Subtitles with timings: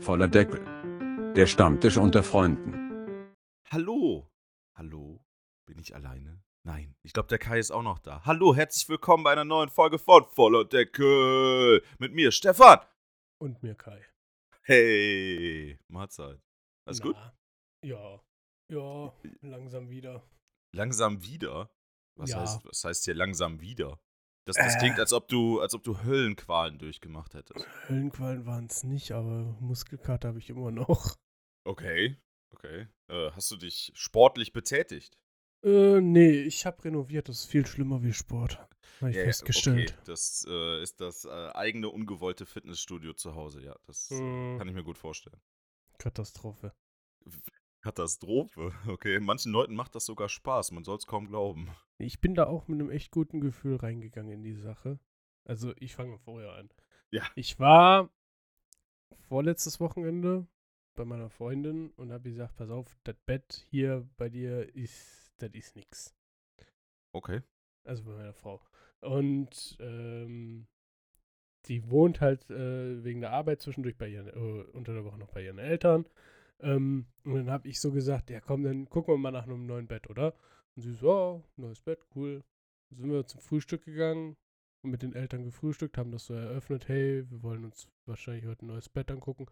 [0.00, 0.60] Voller Deckel.
[1.34, 3.32] Der Stammtisch unter Freunden.
[3.70, 4.28] Hallo.
[4.76, 5.24] Hallo.
[5.66, 6.42] Bin ich alleine?
[6.64, 6.94] Nein.
[7.02, 8.24] Ich glaube, der Kai ist auch noch da.
[8.24, 11.82] Hallo, herzlich willkommen bei einer neuen Folge von Voller Deckel.
[11.98, 12.80] Mit mir, Stefan.
[13.40, 14.04] Und mir Kai.
[14.62, 15.78] Hey.
[15.88, 16.40] Mahlzeit.
[16.86, 17.16] Alles gut?
[17.16, 17.32] Na,
[17.84, 18.20] Ja.
[18.70, 19.12] Ja,
[19.42, 20.22] langsam wieder.
[20.74, 21.70] Langsam wieder?
[22.16, 22.40] Was, Ja.
[22.40, 24.00] heißt, was heißt hier langsam wieder?
[24.44, 25.00] Das, das klingt, Äh.
[25.00, 27.64] als ob du, als ob du Höllenqualen durchgemacht hättest.
[27.88, 31.16] Höllenqualen waren es nicht, aber Muskelkater habe ich immer noch.
[31.64, 32.16] Okay.
[32.50, 32.88] Okay.
[33.08, 35.16] Äh, hast du dich sportlich betätigt?
[35.64, 37.28] Äh, nee, ich habe renoviert.
[37.28, 38.58] Das ist viel schlimmer wie Sport.
[39.00, 39.92] Habe ich Ja, ja, festgestellt.
[39.92, 40.02] Okay.
[40.06, 43.76] Das äh, ist das äh, eigene ungewollte Fitnessstudio zu Hause, ja.
[43.86, 45.40] Das äh, Hm, kann ich mir gut vorstellen.
[45.98, 46.74] Katastrophe.
[47.82, 48.72] Katastrophe.
[48.88, 51.68] Okay, manchen Leuten macht das sogar Spaß, man soll es kaum glauben.
[51.98, 54.98] Ich bin da auch mit einem echt guten Gefühl reingegangen in die Sache.
[55.44, 56.70] Also, ich fange vorher an.
[57.10, 57.22] Ja.
[57.34, 58.10] Ich war
[59.28, 60.46] vorletztes Wochenende
[60.94, 65.50] bei meiner Freundin und habe gesagt, pass auf, das Bett hier bei dir ist, das
[65.54, 66.14] ist nix.
[67.12, 67.42] Okay.
[67.84, 68.60] Also bei meiner Frau.
[69.00, 70.66] Und ähm,
[71.66, 75.30] die wohnt halt äh, wegen der Arbeit zwischendurch bei ihren, äh, unter der Woche noch
[75.30, 76.06] bei ihren Eltern.
[76.62, 79.66] Ähm, und dann habe ich so gesagt, ja komm, dann gucken wir mal nach einem
[79.66, 80.34] neuen Bett, oder?
[80.74, 82.42] Und sie so, oh, neues Bett, cool.
[82.90, 84.36] Dann sind wir zum Frühstück gegangen
[84.82, 88.64] und mit den Eltern gefrühstückt, haben das so eröffnet, hey, wir wollen uns wahrscheinlich heute
[88.64, 89.46] ein neues Bett angucken.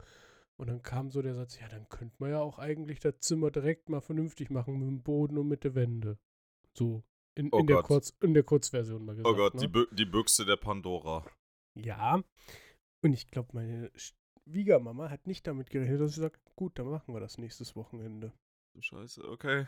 [0.56, 3.50] Und dann kam so der Satz, ja, dann könnte man ja auch eigentlich das Zimmer
[3.50, 6.18] direkt mal vernünftig machen mit dem Boden und mit der Wände.
[6.74, 7.02] So,
[7.34, 7.82] in, Oh in, der.
[7.82, 9.32] Kurz, in der Kurzversion mal gesagt.
[9.32, 9.60] Oh Gott, ne?
[9.60, 11.24] die, Bü die Büchse der Pandora.
[11.74, 12.22] Ja.
[13.02, 13.90] Und ich glaube, meine
[14.50, 18.32] Schwiegermama hat nicht damit gerechnet, dass sie sagt, gut, dann machen wir das nächstes Wochenende.
[18.74, 19.66] Du Scheiße, okay.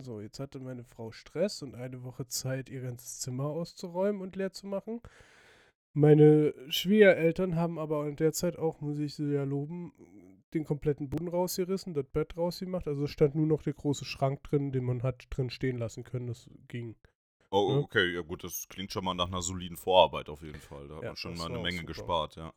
[0.00, 4.36] So, jetzt hatte meine Frau Stress und eine Woche Zeit, ihr ganzes Zimmer auszuräumen und
[4.36, 5.00] leer zu machen.
[5.92, 9.92] Meine Schwiegereltern haben aber in der Zeit auch, muss ich sie ja loben,
[10.52, 12.88] den kompletten Boden rausgerissen, das Bett rausgemacht.
[12.88, 16.26] Also stand nur noch der große Schrank drin, den man hat drin stehen lassen können.
[16.26, 16.96] Das ging.
[17.50, 20.88] Oh, okay, ja gut, das klingt schon mal nach einer soliden Vorarbeit auf jeden Fall.
[20.88, 21.86] Da hat Ja, man schon mal eine Menge super.
[21.86, 22.52] gespart, ja.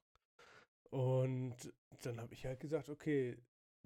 [0.90, 1.56] Und
[2.04, 3.38] dann habe ich halt gesagt, okay,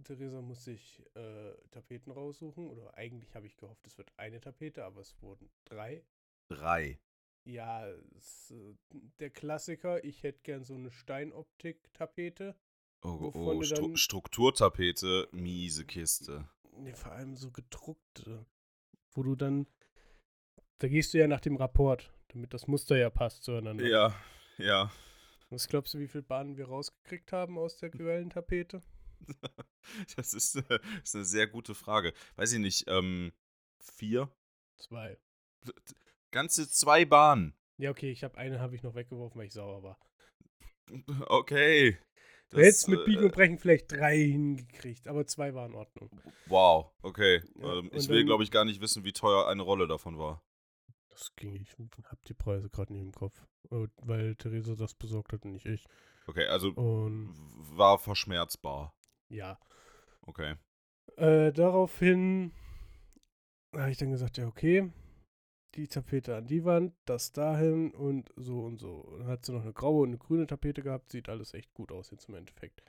[0.03, 2.69] Theresa muss sich äh, Tapeten raussuchen.
[2.69, 6.03] Oder eigentlich habe ich gehofft, es wird eine Tapete, aber es wurden drei.
[6.49, 6.99] Drei.
[7.43, 8.75] Ja, es, äh,
[9.19, 12.55] der Klassiker, ich hätte gern so eine Steinoptik-Tapete.
[13.03, 16.47] Oh, oh Stru dann- Strukturtapete, miese Kiste.
[16.77, 18.45] Nee, vor allem so gedruckte.
[19.13, 19.65] Wo du dann.
[20.77, 23.85] Da gehst du ja nach dem Rapport, damit das Muster ja passt zueinander.
[23.87, 24.15] Ja,
[24.57, 24.91] ja.
[25.51, 28.81] Was glaubst du, wie viele Bahnen wir rausgekriegt haben aus der Quellentapete?
[30.15, 32.13] Das ist, äh, ist eine sehr gute Frage.
[32.35, 33.33] Weiß ich nicht, ähm,
[33.79, 34.31] vier?
[34.77, 35.17] Zwei.
[36.29, 37.55] Ganze zwei Bahnen.
[37.77, 39.99] Ja, okay, ich habe eine habe ich noch weggeworfen, weil ich sauer war.
[41.27, 41.97] Okay.
[42.51, 46.21] Du hättest mit äh, Biegen und Brechen vielleicht drei hingekriegt, aber zwei waren in Ordnung.
[46.47, 47.41] Wow, okay.
[47.55, 50.43] Ja, ähm, ich will, glaube ich, gar nicht wissen, wie teuer eine Rolle davon war.
[51.21, 55.33] Das ging, ich habe die Preise gerade nicht im Kopf, äh, weil Theresa das besorgt
[55.33, 55.85] hat und nicht ich.
[56.25, 57.35] Okay, also Und
[57.77, 58.95] war verschmerzbar.
[59.29, 59.59] ja,
[60.23, 60.55] Okay.
[61.17, 62.53] Äh, daraufhin
[63.75, 64.91] habe ich dann gesagt, ja, okay,
[65.75, 68.95] die Tapete an die Wand, das dahin und so und so.
[68.95, 71.71] Und dann hat sie noch eine graue und eine grüne Tapete gehabt, sieht alles echt
[71.75, 72.81] gut aus jetzt im Endeffekt.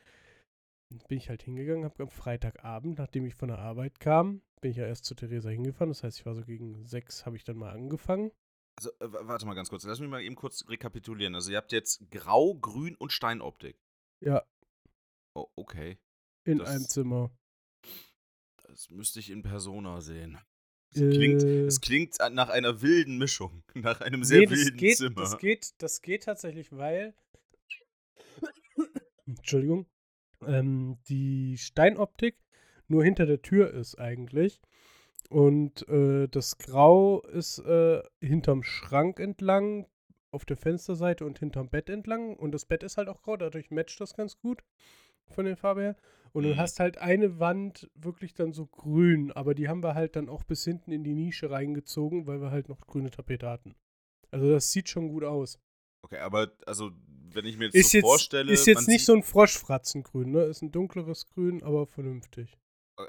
[0.90, 4.70] Dann bin ich halt hingegangen, habe am Freitagabend, nachdem ich von der Arbeit kam, bin
[4.70, 5.90] ich ja erst zu Theresa hingefahren.
[5.90, 8.32] Das heißt, ich war so gegen sechs, habe ich dann mal angefangen.
[8.78, 9.84] Also, äh, warte mal ganz kurz.
[9.84, 11.34] Lass mich mal eben kurz rekapitulieren.
[11.34, 13.76] Also, ihr habt jetzt Grau, Grün und Steinoptik.
[14.20, 14.42] Ja,
[15.34, 15.98] Oh, okay.
[16.44, 17.30] in Das- einem Zimmer.
[18.64, 20.38] Das müsste ich in Persona sehen.
[20.94, 23.62] Es klingt, Äh, es klingt nach einer wilden Mischung.
[23.74, 25.20] Nach einem sehr nee, das wilden geht, Zimmer.
[25.22, 27.14] Das geht, das geht tatsächlich, weil.
[29.26, 29.86] Entschuldigung.
[30.46, 32.36] Ähm, die Steinoptik
[32.92, 34.60] nur hinter der Tür ist eigentlich.
[35.30, 39.86] Und äh, das Grau ist äh, hinterm Schrank entlang,
[40.30, 42.36] auf der Fensterseite und hinterm Bett entlang.
[42.36, 44.62] Und das Bett ist halt auch grau, dadurch matcht das ganz gut
[45.28, 45.96] von der Farbe her.
[46.32, 46.56] Und du Mhm.
[46.56, 50.44] hast halt eine Wand wirklich dann so grün, aber die haben wir halt dann auch
[50.44, 53.74] bis hinten in die Nische reingezogen, weil wir halt noch grüne Tapete hatten.
[54.30, 55.58] Also das sieht schon gut aus.
[56.04, 56.90] Okay, aber also,
[57.34, 58.52] wenn ich mir jetzt Ist so jetzt, vorstelle.
[58.52, 60.42] ist jetzt nicht so ein Froschfratzengrün, ne?
[60.44, 62.58] Ist ein dunkleres Grün, aber vernünftig.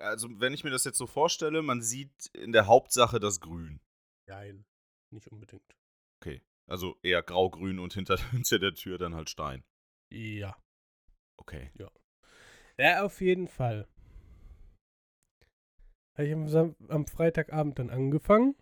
[0.01, 3.79] Also, wenn ich mir das jetzt so vorstelle, man sieht in der Hauptsache das Grün.
[4.27, 4.65] Nein,
[5.11, 5.75] nicht unbedingt.
[6.21, 6.41] Okay.
[6.67, 9.63] Also eher grau-grün und hinter, hinter der Tür dann halt Stein.
[10.09, 10.55] Ja.
[11.37, 11.71] Okay.
[12.77, 13.87] Ja, auf jeden Fall.
[16.15, 18.55] Habe ich am, am Freitagabend dann angefangen.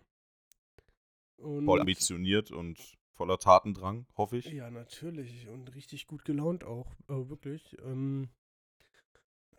[1.36, 2.78] Und Voll ambitioniert und
[3.14, 4.46] voller Tatendrang, hoffe ich.
[4.46, 5.48] Ja, natürlich.
[5.48, 6.92] Und richtig gut gelaunt auch.
[7.08, 7.76] Äh, wirklich.
[7.80, 8.30] Ähm,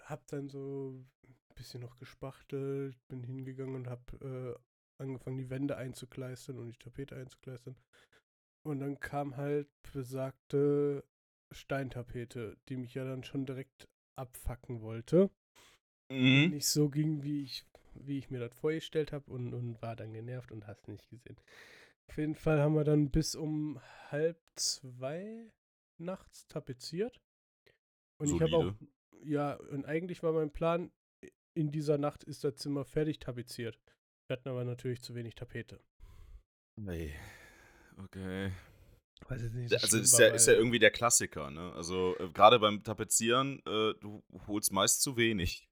[0.05, 1.05] hab dann so
[1.55, 4.53] bisschen noch gespachtelt, bin hingegangen und hab äh,
[4.97, 7.75] angefangen, die Wände einzukleistern und die Tapete einzukleistern.
[8.63, 11.03] Und dann kam halt besagte
[11.51, 15.29] Steintapete, die mich ja dann schon direkt abfacken wollte.
[16.09, 16.51] Mhm.
[16.51, 20.13] Nicht so ging, wie ich, wie ich mir das vorgestellt habe und, und war dann
[20.13, 21.37] genervt und hast nicht gesehen.
[22.07, 23.79] Auf jeden Fall haben wir dann bis um
[24.09, 25.51] halb zwei
[25.97, 27.21] nachts tapeziert.
[28.17, 28.87] Und ich habe auch, Solide.
[29.23, 30.91] ja, und eigentlich war mein Plan,
[31.53, 33.79] in dieser Nacht ist das Zimmer fertig tapeziert.
[34.27, 35.79] Wir hatten aber natürlich zu wenig Tapete.
[36.79, 37.13] Nee.
[37.97, 38.51] Okay.
[39.27, 41.71] Weiß jetzt nicht, Also ist ja, ist ja irgendwie der Klassiker, ne?
[41.73, 45.67] Also äh, gerade beim Tapezieren, äh, du holst meist zu wenig.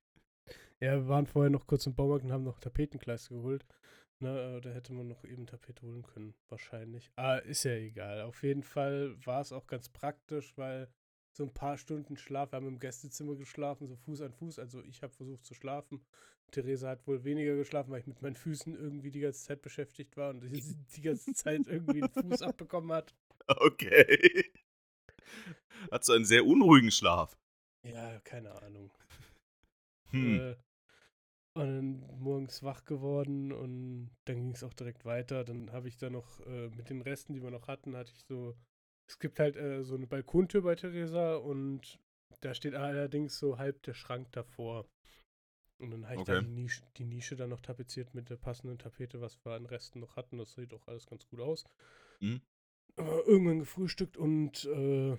[0.80, 3.66] Ja, wir waren vorher noch kurz im Baumarkt und haben noch Tapetenkleister geholt.
[4.20, 7.12] Na, äh, da hätte man noch eben Tapete holen können, wahrscheinlich.
[7.16, 8.22] Ah, ist ja egal.
[8.22, 10.88] Auf jeden Fall war es auch ganz praktisch, weil
[11.34, 14.60] so ein paar Stunden Schlaf, wir haben im Gästezimmer geschlafen, so Fuß an Fuß.
[14.60, 16.04] Also ich habe versucht zu schlafen.
[16.52, 20.18] Theresa hat wohl weniger geschlafen, weil ich mit meinen Füßen irgendwie die ganze Zeit beschäftigt
[20.18, 20.62] war und die,
[20.96, 23.16] die ganze Zeit irgendwie einen Fuß abbekommen hat.
[23.48, 24.52] Okay.
[25.90, 27.38] Hat so einen sehr unruhigen Schlaf.
[27.84, 28.92] Ja, keine Ahnung.
[30.10, 30.40] Hm.
[30.40, 30.56] Äh,
[31.54, 35.44] und dann morgens wach geworden und dann ging es auch direkt weiter.
[35.44, 38.24] Dann habe ich da noch äh, mit den Resten, die wir noch hatten, hatte ich
[38.24, 38.56] so.
[39.12, 42.00] Es gibt halt äh, so eine Balkontür bei Theresa und
[42.40, 44.86] da steht allerdings so halb der Schrank davor.
[45.80, 46.46] Und dann habe ich da Okay.
[46.46, 50.00] die Nische, die Nische dann noch tapeziert mit der passenden Tapete, was wir an Resten
[50.00, 50.38] noch hatten.
[50.38, 51.66] Das sieht auch alles ganz gut aus.
[52.22, 52.42] Mhm.
[52.96, 55.18] Aber irgendwann gefrühstückt und äh,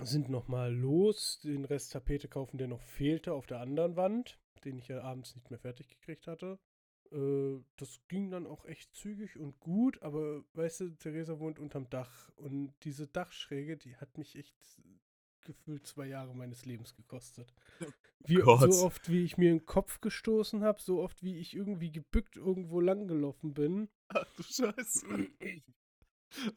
[0.00, 4.78] sind nochmal los, den Rest Tapete kaufen, der noch fehlte auf der anderen Wand, den
[4.78, 6.58] ich ja abends nicht mehr fertig gekriegt hatte.
[7.12, 11.88] Äh, das ging dann auch echt zügig und gut, aber weißt du, Theresa wohnt unterm
[11.90, 14.56] Dach und diese Dachschräge, die hat mich echt
[15.44, 17.52] gefühlt zwei Jahre meines Lebens gekostet.
[18.26, 18.72] Wie, Gott.
[18.72, 22.36] so oft, wie ich mir den Kopf gestoßen habe, so oft, wie ich irgendwie gebückt
[22.36, 23.90] irgendwo langgelaufen bin.
[24.08, 25.06] Ach du Scheiße.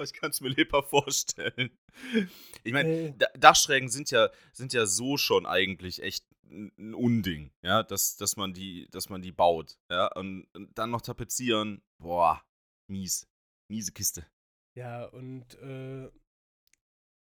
[0.03, 1.71] Ich kann es mir lebhaft vorstellen.
[2.63, 7.51] Ich meine, Äh, Da- Dachschrägen sind ja, sind ja so schon eigentlich echt ein Unding,
[7.61, 11.81] ja, dass, dass, man die, dass man die baut, ja, und, und dann noch tapezieren,
[12.01, 12.41] boah,
[12.89, 13.27] mies,
[13.69, 14.25] miese Kiste.
[14.77, 16.09] Ja, und äh,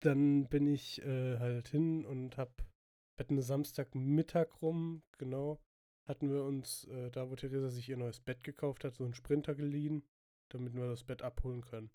[0.01, 5.59] dann bin ich äh, halt hin und hab, wir hatten eine Samstagmittag rum, genau,
[6.07, 9.15] hatten wir uns, äh, da wo Theresa sich ihr neues Bett gekauft hat, so einen
[9.15, 10.03] Sprinter geliehen,
[10.51, 11.89] damit wir das Bett abholen können.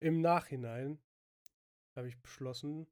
[0.00, 0.98] Im Nachhinein
[1.94, 2.86] habe ich beschlossen,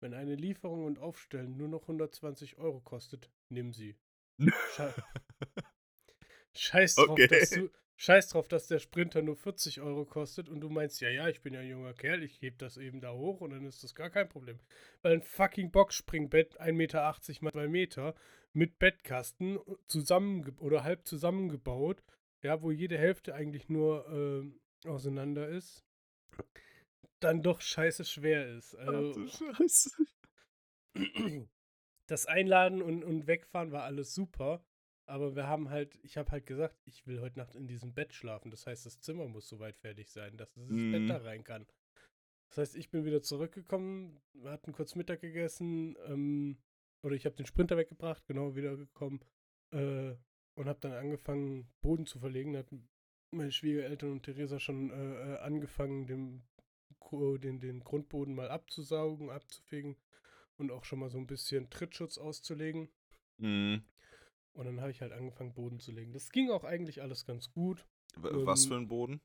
[0.00, 3.96] wenn eine Lieferung und Aufstellen nur noch 120 Euro kostet, nimm sie.
[4.74, 4.94] Sche
[6.56, 7.28] Scheiß drauf, Okay.
[7.28, 11.10] dass du, scheiß drauf, dass der Sprinter nur 40 Euro kostet und du meinst, ja,
[11.10, 13.66] ja, ich bin ja ein junger Kerl, ich heb das eben da hoch und dann
[13.66, 14.58] ist das gar kein Problem.
[15.02, 18.14] Weil ein fucking Boxspringbett, 1,80 Meter mal 2 Meter,
[18.52, 22.02] mit Bettkasten zusammen oder halb zusammengebaut,
[22.42, 25.85] ja, wo jede Hälfte eigentlich nur ähm, auseinander ist,
[27.20, 28.74] dann doch scheiße schwer ist.
[28.74, 29.90] Also, Scheiße.
[32.06, 34.64] das Einladen und, und Wegfahren war alles super.
[35.08, 38.12] Aber wir haben halt, ich habe halt gesagt, ich will heute Nacht in diesem Bett
[38.12, 38.50] schlafen.
[38.50, 40.92] Das heißt, das Zimmer muss soweit fertig sein, dass das Mhm.
[40.92, 41.66] Bett da rein kann.
[42.48, 46.58] Das heißt, ich bin wieder zurückgekommen, wir hatten kurz Mittag gegessen, ähm,
[47.02, 49.20] oder ich habe den Sprinter weggebracht, genau, wiedergekommen,
[49.72, 50.14] äh,
[50.54, 52.52] und habe dann angefangen, Boden zu verlegen.
[52.52, 52.88] Da hatten
[53.36, 56.42] meine Schwiegereltern und Theresa schon äh, äh, angefangen, den,
[57.38, 59.96] den, den Grundboden mal abzusaugen, abzufegen
[60.56, 62.88] und auch schon mal so ein bisschen Trittschutz auszulegen.
[63.38, 63.84] Mhm.
[64.54, 66.12] Und dann habe ich halt angefangen, Boden zu legen.
[66.12, 67.86] Das ging auch eigentlich alles ganz gut.
[68.16, 69.20] W- Was Ähm, für ein Boden?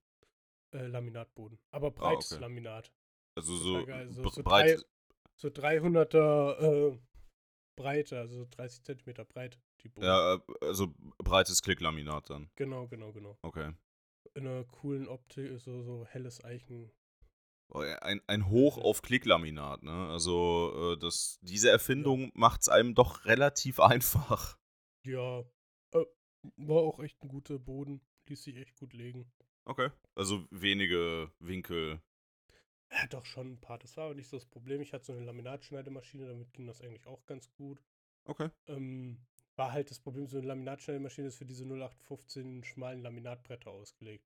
[0.73, 1.57] Äh, Laminatboden.
[1.71, 2.41] Aber breites Ah, okay.
[2.41, 2.91] Laminat.
[3.37, 4.11] Also so, geil.
[4.11, 4.85] So- bre- so breit.
[5.37, 6.99] So 300er äh,
[7.77, 10.05] Breite, also 30 Zentimeter breit, die Boden.
[10.05, 12.51] Ja, äh, also breites Klicklaminat dann.
[12.55, 13.37] Genau, genau, genau.
[13.41, 13.71] Okay.
[14.33, 16.91] In einer coolen Optik, so, so helles Eichen.
[17.73, 20.09] Oh, ja, Ein, ein Hoch auf Klicklaminat, ne?
[20.09, 24.57] Also, äh, das, diese Erfindung macht es einem doch relativ einfach.
[25.03, 25.39] Ja,
[25.93, 26.05] äh,
[26.57, 28.01] war auch echt ein guter Boden.
[28.27, 29.31] Ließ sich echt gut legen.
[29.65, 29.89] Okay.
[30.15, 32.01] Also wenige Winkel.
[32.91, 33.79] Ja, doch schon ein paar.
[33.79, 34.81] Das war aber nicht so das Problem.
[34.81, 37.81] Ich hatte so eine Laminatschneidemaschine, damit ging das eigentlich auch ganz gut.
[38.25, 38.49] Okay.
[38.67, 44.25] Ähm, war halt das Problem, so eine Laminatschneidemaschine ist für diese 0815 schmalen Laminatbretter ausgelegt.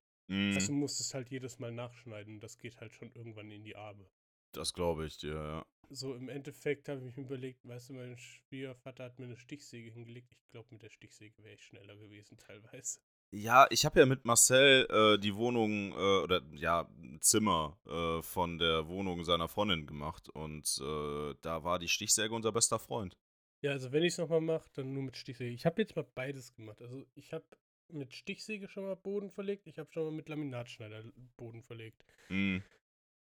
[0.50, 2.40] Das heißt, du Mhm, musst es halt jedes Mal nachschneiden.
[2.40, 4.08] Das geht halt schon irgendwann in die Arme.
[4.54, 5.66] das glaube ich dir, ja.
[5.90, 9.90] So im Endeffekt habe ich mir überlegt, weißt du, mein Schwiegervater hat mir eine Stichsäge
[9.90, 10.32] hingelegt.
[10.32, 13.00] Ich glaube, mit der Stichsäge wäre ich schneller gewesen teilweise.
[13.32, 16.88] Ja, ich habe ja mit Marcel äh, die Wohnung äh, oder ja,
[17.20, 22.52] Zimmer äh, von der Wohnung seiner Freundin gemacht und äh, da war die Stichsäge unser
[22.54, 23.18] bester Freund.
[23.66, 25.52] Ja, also wenn ich es nochmal mache, dann nur mit Stichsäge.
[25.52, 26.80] Ich habe jetzt mal beides gemacht.
[26.84, 27.46] Also ich habe
[27.88, 31.04] mit Stichsäge schon mal Boden verlegt, ich habe schon mal mit Laminatschneider
[31.36, 32.06] Boden verlegt.
[32.30, 32.62] Mhm.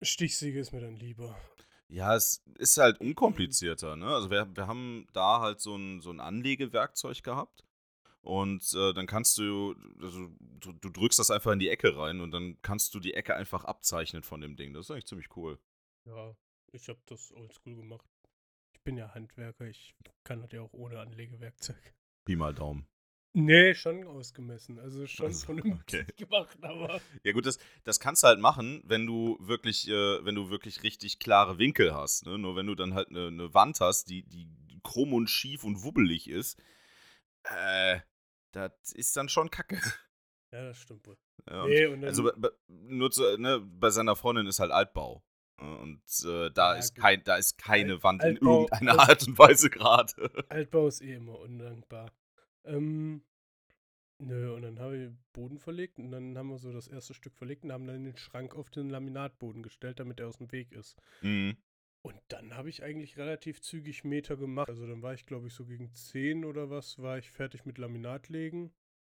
[0.03, 1.35] Stichsäge ist mir dann lieber.
[1.87, 4.05] Ja, es ist halt unkomplizierter, ne?
[4.05, 7.63] Also wir, wir haben da halt so ein, so ein Anlegewerkzeug gehabt.
[8.21, 12.21] Und äh, dann kannst du, also du, du drückst das einfach in die Ecke rein
[12.21, 14.73] und dann kannst du die Ecke einfach abzeichnen von dem Ding.
[14.73, 15.57] Das ist eigentlich ziemlich cool.
[16.05, 16.35] Ja,
[16.71, 18.14] ich habe das oldschool gemacht.
[18.86, 21.96] Bin ja Handwerker, ich kann das ja auch ohne Anlegewerkzeug.
[22.25, 22.88] Pi mal Daumen.
[23.34, 24.80] Nee, schon ausgemessen.
[24.80, 26.13] Also schon Also, vernünftig okay.
[26.24, 27.01] gemacht, aber.
[27.24, 30.84] Ja gut, das, das kannst du halt machen, wenn du wirklich, äh, wenn du wirklich
[30.84, 32.25] richtig klare Winkel hast.
[32.25, 32.38] Ne?
[32.38, 34.48] Nur wenn du dann halt eine ne Wand hast, die, die
[34.84, 36.62] krumm und schief und wubbelig ist,
[37.44, 38.00] äh,
[38.51, 39.82] das ist dann schon kacke.
[40.51, 41.18] Ja, das stimmt wohl.
[41.50, 45.24] Ja, Nee, also bei, bei, nur zu, ne, bei seiner Freundin ist halt Altbau.
[45.57, 47.01] Und äh, da, Ja, ist gut.
[47.03, 50.13] kein, da ist keine Alt- Wand in Altbau- irgendeiner Alt- Art und Weise gerade.
[50.50, 52.12] Altbau ist eh immer undankbar.
[52.65, 53.24] Ähm,
[54.19, 57.35] nö, und dann habe ich Boden verlegt und dann haben wir so das erste Stück
[57.35, 60.71] verlegt und haben dann den Schrank auf den Laminatboden gestellt, damit er aus dem Weg
[60.71, 60.97] ist.
[61.21, 61.55] mhm.
[62.01, 64.69] Und dann habe ich eigentlich relativ zügig Meter gemacht.
[64.69, 67.79] Also dann war ich, glaube ich, so gegen 10 oder was, war ich fertig mit
[67.79, 68.71] Laminatlegen.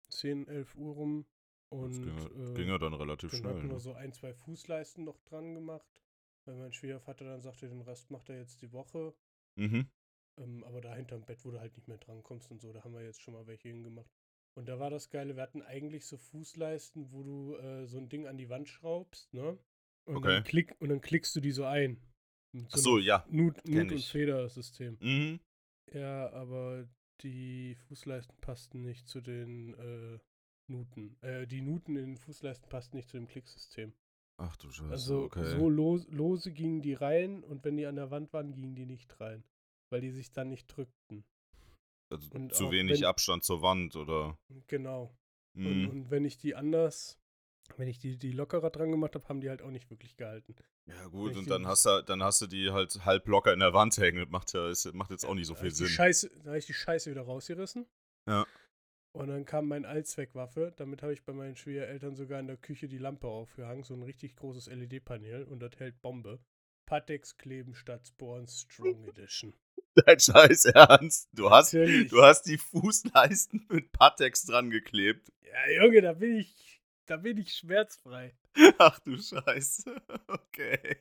[0.10, 1.26] 10, 11 Uhr rum.
[1.70, 3.54] Das Und ging, ja- äh, ging ja dann relativ dann schnell.
[3.54, 3.80] hatten wir Ne?
[3.80, 5.88] so ein, zwei Fußleisten noch dran gemacht.
[6.52, 9.14] Weil mein Schwiegervater dann sagte, den Rest macht er jetzt die Woche.
[9.56, 9.90] Mhm.
[10.38, 12.84] Ähm, aber da hinterm Bett, wo du halt nicht mehr dran kommst und so, da
[12.84, 14.12] haben wir jetzt schon mal welche hingemacht.
[14.58, 18.10] Und da war das Geile, wir hatten eigentlich so Fußleisten, wo du äh, so ein
[18.10, 19.58] Ding an die Wand schraubst, ne?
[20.06, 20.28] Und, Okay.
[20.28, 22.02] dann, klick, und dann klickst du die so ein.
[22.52, 23.26] Mit Ach so, ja.
[23.30, 24.04] Nut, Nut und.
[24.04, 24.98] Federsystem.
[25.00, 25.40] Mhm.
[25.94, 26.86] Ja, aber
[27.22, 30.20] die Fußleisten passten nicht zu den äh,
[30.68, 31.18] Nuten.
[31.22, 33.94] Äh, die Nuten in den Fußleisten passten nicht zu dem Klicksystem.
[34.44, 35.46] Ach du Scheiße, Also okay.
[35.46, 38.86] so los, lose gingen die rein und wenn die an der Wand waren, gingen die
[38.86, 39.44] nicht rein.
[39.92, 41.24] Weil die sich dann nicht drückten.
[42.10, 44.38] also und zu wenig wenn- Abstand zur Wand, oder?
[44.68, 45.16] Genau.
[45.56, 45.90] Und, Mhm.
[45.90, 47.18] und wenn ich die anders,
[47.78, 50.56] wenn ich die, die lockerer dran gemacht habe, haben die halt auch nicht wirklich gehalten.
[50.88, 53.74] Ja gut, und dann hast, du, dann hast du die halt halb locker in der
[53.74, 54.18] Wand hängen.
[54.20, 55.88] Das macht, ja, ist, macht jetzt auch nicht so viel Sinn.
[55.88, 57.86] Scheiße, da habe ich die Scheiße wieder rausgerissen.
[58.28, 58.46] Ja.
[59.14, 60.74] Und dann kam mein Allzweckwaffe.
[60.78, 63.84] Damit habe ich bei meinen Schwiegereltern sogar in der Küche die Lampe aufgehangen.
[63.84, 66.40] So ein richtig großes LED-Panel und das hält Bombe.
[66.86, 69.54] Patex kleben statt Sporen Strong Edition.
[69.96, 71.30] Dein Scheiß Ernst.
[71.34, 72.10] Du hast, Natürlich.
[72.10, 75.32] du hast die Fußleisten mit Patex dran geklebt.
[75.42, 78.36] Ja, Junge, da bin ich, da bin ich schmerzfrei.
[78.78, 79.96] Ach du Scheiße.
[80.28, 80.98] Okay.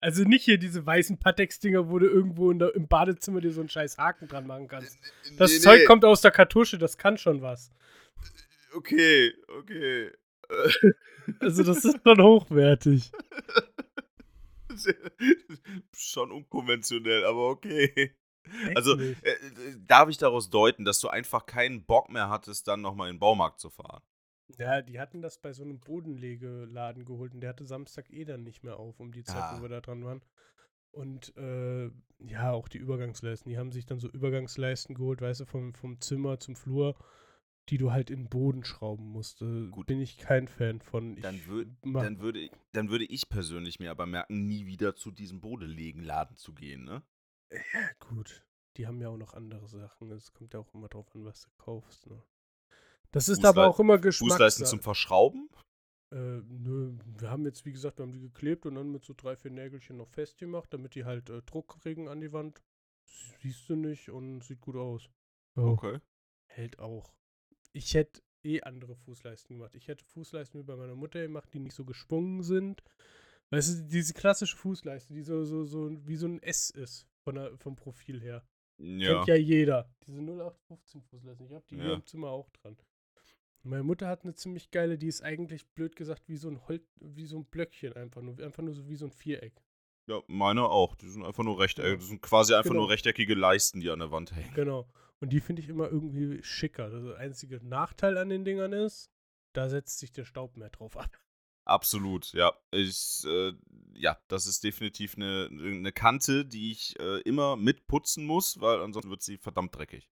[0.00, 3.60] Also nicht hier diese weißen Patex-Dinger, wo du irgendwo in der, im Badezimmer dir so
[3.60, 4.98] einen scheiß Haken dran machen kannst.
[5.36, 5.84] Das Nee, Zeug nee.
[5.84, 7.70] kommt aus der Kartusche, das kann schon was.
[8.74, 10.10] Okay, okay.
[11.40, 13.10] Also das ist schon hochwertig.
[15.96, 18.14] Schon unkonventionell, aber okay.
[18.66, 19.36] Echt Also, äh, äh,
[19.86, 23.20] darf ich daraus deuten, dass du einfach keinen Bock mehr hattest, dann nochmal in den
[23.20, 24.02] Baumarkt zu fahren?
[24.58, 28.42] Ja, die hatten das bei so einem Bodenlegeladen geholt und der hatte Samstag eh dann
[28.44, 29.58] nicht mehr auf, um die Zeit, Ah.
[29.58, 30.22] wo wir da dran waren.
[30.92, 33.50] Und äh, ja, auch die Übergangsleisten.
[33.50, 36.94] Die haben sich dann so Übergangsleisten geholt, weißt du, vom, vom Zimmer zum Flur,
[37.70, 39.42] die du halt in den Boden schrauben musst.
[39.42, 39.86] Äh, Gut.
[39.86, 41.16] Bin ich kein Fan von.
[41.16, 44.94] Dann, wür mach- dann, würde, ich- dann würde ich persönlich mir aber merken, nie wieder
[44.94, 47.02] zu diesem Bodenlegenladen zu gehen, ne?
[47.50, 48.46] Ja, gut.
[48.76, 50.10] Die haben ja auch noch andere Sachen.
[50.12, 52.06] Es kommt ja auch immer drauf an, was du kaufst.
[52.08, 52.22] Ne?
[53.14, 54.64] Das ist aber auch immer Fußleisten Geschmackssache.
[54.64, 55.48] zum Verschrauben?
[56.12, 56.16] Äh,
[56.48, 59.36] nö, wir haben jetzt, wie gesagt, wir haben die geklebt und dann mit so drei,
[59.36, 62.62] vier Nägelchen noch festgemacht, damit die halt äh, Druck kriegen an die Wand.
[63.42, 65.08] Siehst du nicht und sieht gut aus.
[65.56, 65.98] Ja, Okay.
[66.46, 67.12] Hält auch.
[67.72, 69.74] Ich hätte eh andere Fußleisten gemacht.
[69.74, 72.82] Ich hätte Fußleisten wie bei meiner Mutter gemacht, die nicht so geschwungen sind.
[73.50, 77.34] Weißt du, diese klassische Fußleiste, die so, so, so wie so ein S ist von
[77.36, 78.44] der, vom Profil her.
[78.78, 79.14] Ja.
[79.16, 79.88] Kennt ja jeder.
[80.06, 81.46] Diese 0815 Fußleisten.
[81.46, 81.94] Ich habe die hier Ja.
[81.94, 82.76] im Zimmer auch dran.
[83.64, 86.84] Meine Mutter hat eine ziemlich geile, die ist eigentlich blöd gesagt wie so ein Holz,
[87.00, 89.54] wie so ein Blöckchen einfach nur, einfach nur so wie so ein Viereck.
[90.06, 90.94] Ja, meine auch.
[90.96, 91.90] Die sind einfach nur rechteckig.
[91.92, 91.96] Ja.
[91.96, 92.82] Das sind quasi einfach Genau.
[92.82, 94.52] nur rechteckige Leisten, die an der Wand hängen.
[94.54, 94.86] Genau.
[95.20, 96.90] Und die finde ich immer irgendwie schicker.
[96.90, 99.10] Der einzige Nachteil an den Dingern ist,
[99.54, 101.18] da setzt sich der Staub mehr drauf ab.
[101.66, 102.52] Absolut, ja.
[102.72, 103.52] Ich, äh,
[103.94, 109.10] ja, das ist definitiv eine, eine Kante, die ich äh, immer mitputzen muss, weil ansonsten
[109.10, 110.10] wird sie verdammt dreckig.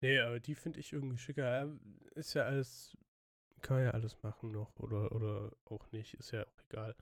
[0.00, 1.44] Nee, aber die finde ich irgendwie schicker.
[1.66, 1.72] Ja,
[2.14, 2.96] Ist ja alles,
[3.62, 6.94] kann man ja alles machen noch oder, oder auch nicht, ist ja auch egal.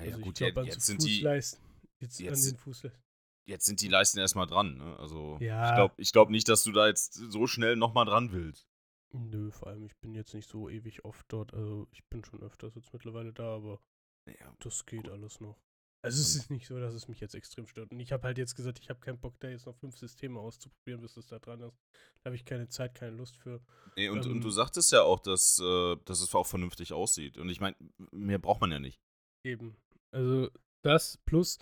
[0.00, 1.60] Ja, also ich gut, glaube an jetzt, sind die, Fußleisten,
[2.00, 3.02] jetzt, an jetzt- den Fußleisten.
[3.48, 4.76] jetzt sind die Leisten erstmal dran.
[4.76, 4.96] Ne?
[4.98, 5.70] Also Ja.
[5.70, 8.68] ich glaube ich glaub nicht, dass du da jetzt so schnell nochmal dran willst.
[9.12, 11.54] Nö, vor allem, ich bin jetzt nicht so ewig oft dort.
[11.54, 13.80] Also ich bin schon öfters jetzt mittlerweile da, aber
[14.26, 15.56] Ja, das geht alles noch.
[16.02, 17.90] Also es ist nicht so, dass es mich jetzt extrem stört.
[17.90, 20.38] Und ich habe halt jetzt gesagt, ich habe keinen Bock, da jetzt noch fünf Systeme
[20.38, 21.76] auszuprobieren, bis es da dran ist.
[22.20, 23.60] Da habe ich keine Zeit, keine Lust für.
[23.96, 24.52] Nee, und, und du Ähm.
[24.52, 27.38] sagtest ja auch, dass, äh, dass es auch vernünftig aussieht.
[27.38, 27.76] Und ich meine,
[28.12, 29.00] mehr braucht man ja nicht.
[29.44, 29.76] Eben.
[30.12, 30.50] Also
[30.82, 31.58] das plus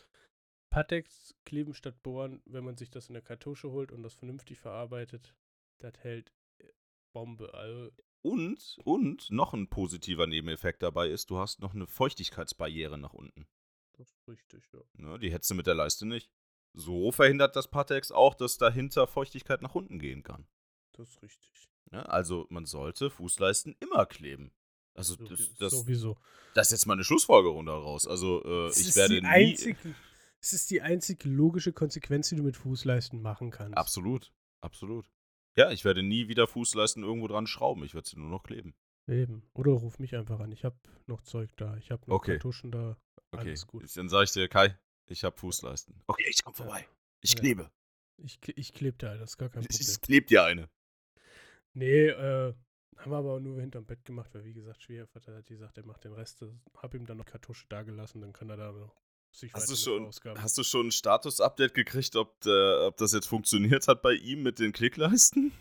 [0.70, 4.58] Patex kleben statt bohren, wenn man sich das in der Kartusche holt und das vernünftig
[4.58, 5.34] verarbeitet,
[5.80, 6.66] das hält äh,
[7.12, 7.54] Bombe.
[7.54, 13.12] Also Und, und noch ein positiver Nebeneffekt dabei ist, du hast noch eine Feuchtigkeitsbarriere nach
[13.14, 13.46] unten.
[13.96, 14.80] Das ist richtig, ja.
[14.94, 16.30] Ne, die hättest du mit der Leiste nicht.
[16.72, 20.46] So verhindert das Patex auch, dass dahinter Feuchtigkeit nach unten gehen kann.
[20.92, 21.68] Das ist richtig.
[21.90, 22.08] Ne?
[22.08, 24.52] Also man sollte Fußleisten immer kleben.
[24.94, 26.16] Also So, das, das, sowieso.
[26.54, 28.06] das ist jetzt mal eine Schlussfolgerung daraus.
[28.06, 29.26] Also äh, ich werde nie.
[29.26, 29.94] einzige,
[30.40, 33.76] es ist die einzige logische Konsequenz, die du mit Fußleisten machen kannst.
[33.76, 35.10] Absolut, absolut.
[35.56, 37.84] Ja, ich werde nie wieder Fußleisten irgendwo dran schrauben.
[37.84, 38.74] Ich werde sie nur noch kleben.
[39.06, 39.42] Eben.
[39.52, 40.50] Oder ruf mich einfach an.
[40.50, 41.76] Ich habe noch Zeug da.
[41.76, 42.32] Ich habe noch Okay.
[42.32, 42.96] Kartuschen da.
[43.34, 43.96] Okay, Alles gut.
[43.96, 46.02] dann sage ich dir, Kai, ich habe Fußleisten.
[46.06, 46.86] Okay, ich komme vorbei.
[47.20, 47.40] Ich Ja.
[47.40, 47.70] klebe.
[48.16, 49.88] Ich, ich klebe da, das ist gar kein Ich, Problem.
[49.90, 50.68] ich klebe dir eine.
[51.72, 52.54] Nee, äh,
[52.96, 56.04] haben wir aber nur hinterm Bett gemacht, weil wie gesagt, Schwiegervater hat gesagt, er macht
[56.04, 56.44] den Rest.
[56.76, 58.94] Hab ihm dann noch Kartusche da gelassen, dann kann er da noch
[59.32, 60.40] sich Hast du, weiter schon, Ausgaben.
[60.40, 64.44] hast du schon ein Status-Update gekriegt, ob, der, ob das jetzt funktioniert hat bei ihm
[64.44, 65.52] mit den Klickleisten?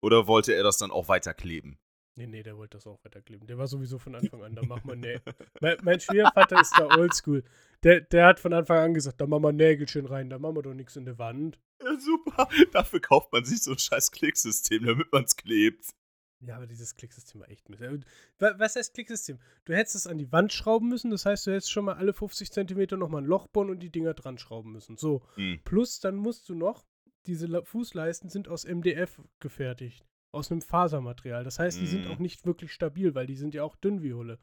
[0.00, 1.78] Oder wollte er das dann auch weiter kleben?
[2.18, 3.46] Nee, nee, der wollte das auch weiterkleben.
[3.46, 5.18] Der war sowieso von Anfang an, da mach mal nee.
[5.60, 7.44] mein, mein Schwiegervater ist da oldschool.
[7.84, 10.62] Der, der hat von Anfang an gesagt, da machen wir Nägelchen rein, da machen wir
[10.62, 11.60] doch nichts in der Wand.
[11.80, 12.48] Ja, super.
[12.72, 15.94] Dafür kauft man sich so ein scheiß Klicksystem, damit man es klebt.
[16.40, 17.80] Ja, aber dieses Klicksystem war echt mit.
[17.80, 17.98] Äh,
[18.38, 19.38] wa- Was heißt Klicksystem?
[19.64, 22.12] Du hättest es an die Wand schrauben müssen, das heißt, du hättest schon mal alle
[22.12, 24.96] 50 Zentimeter nochmal ein Loch bohren und die Dinger dran schrauben müssen.
[24.96, 25.22] So.
[25.34, 25.60] Hm.
[25.64, 26.84] Plus, dann musst du noch,
[27.26, 30.04] diese Fußleisten sind aus MDF gefertigt.
[30.30, 31.42] Aus einem Fasermaterial.
[31.42, 32.12] Das heißt, die sind Mhm.
[32.12, 34.38] auch nicht wirklich stabil, weil die sind ja auch dünn wie Hulle.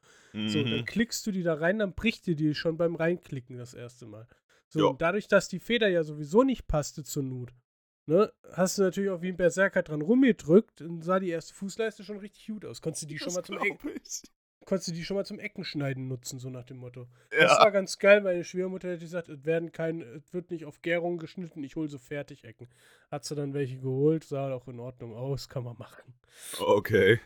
[0.48, 0.86] So, dann Mhm.
[0.86, 4.28] klickst du die da rein, dann bricht dir die schon beim Reinklicken das erste Mal.
[4.68, 7.54] So, und dadurch, dass die Feder ja sowieso nicht passte zur Nut,
[8.08, 12.04] ne, hast du natürlich auch wie ein Berserker dran rumgedrückt und sah die erste Fußleiste
[12.04, 12.82] schon richtig gut aus.
[12.82, 14.24] Konntest du die, schon mal, Das zum ich.
[14.66, 17.08] Konntest du die schon mal zum Eckenschneiden nutzen, so nach dem Motto.
[17.30, 17.60] Das Ja.
[17.60, 21.18] war ganz geil, meine Schwiegermutter hätte gesagt, es werden kein, es wird nicht auf Gärung
[21.18, 22.68] geschnitten, ich hole so Fertigecken.
[23.12, 26.14] Hat sie dann welche geholt, sah auch in Ordnung aus, kann man machen.
[26.60, 27.20] Okay.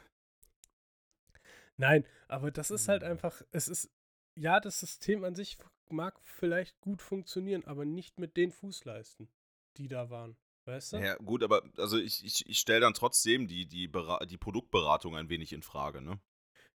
[1.77, 3.89] Nein, aber das ist halt einfach, es ist,
[4.35, 5.57] ja, das System an sich
[5.89, 9.29] mag vielleicht gut funktionieren, aber nicht mit den Fußleisten,
[9.77, 10.35] die da waren.
[10.65, 10.97] Weißt du?
[10.97, 15.15] Ja, gut, aber also ich, ich, ich stelle dann trotzdem die, die, Bera die Produktberatung
[15.15, 16.19] ein wenig in Frage, ne?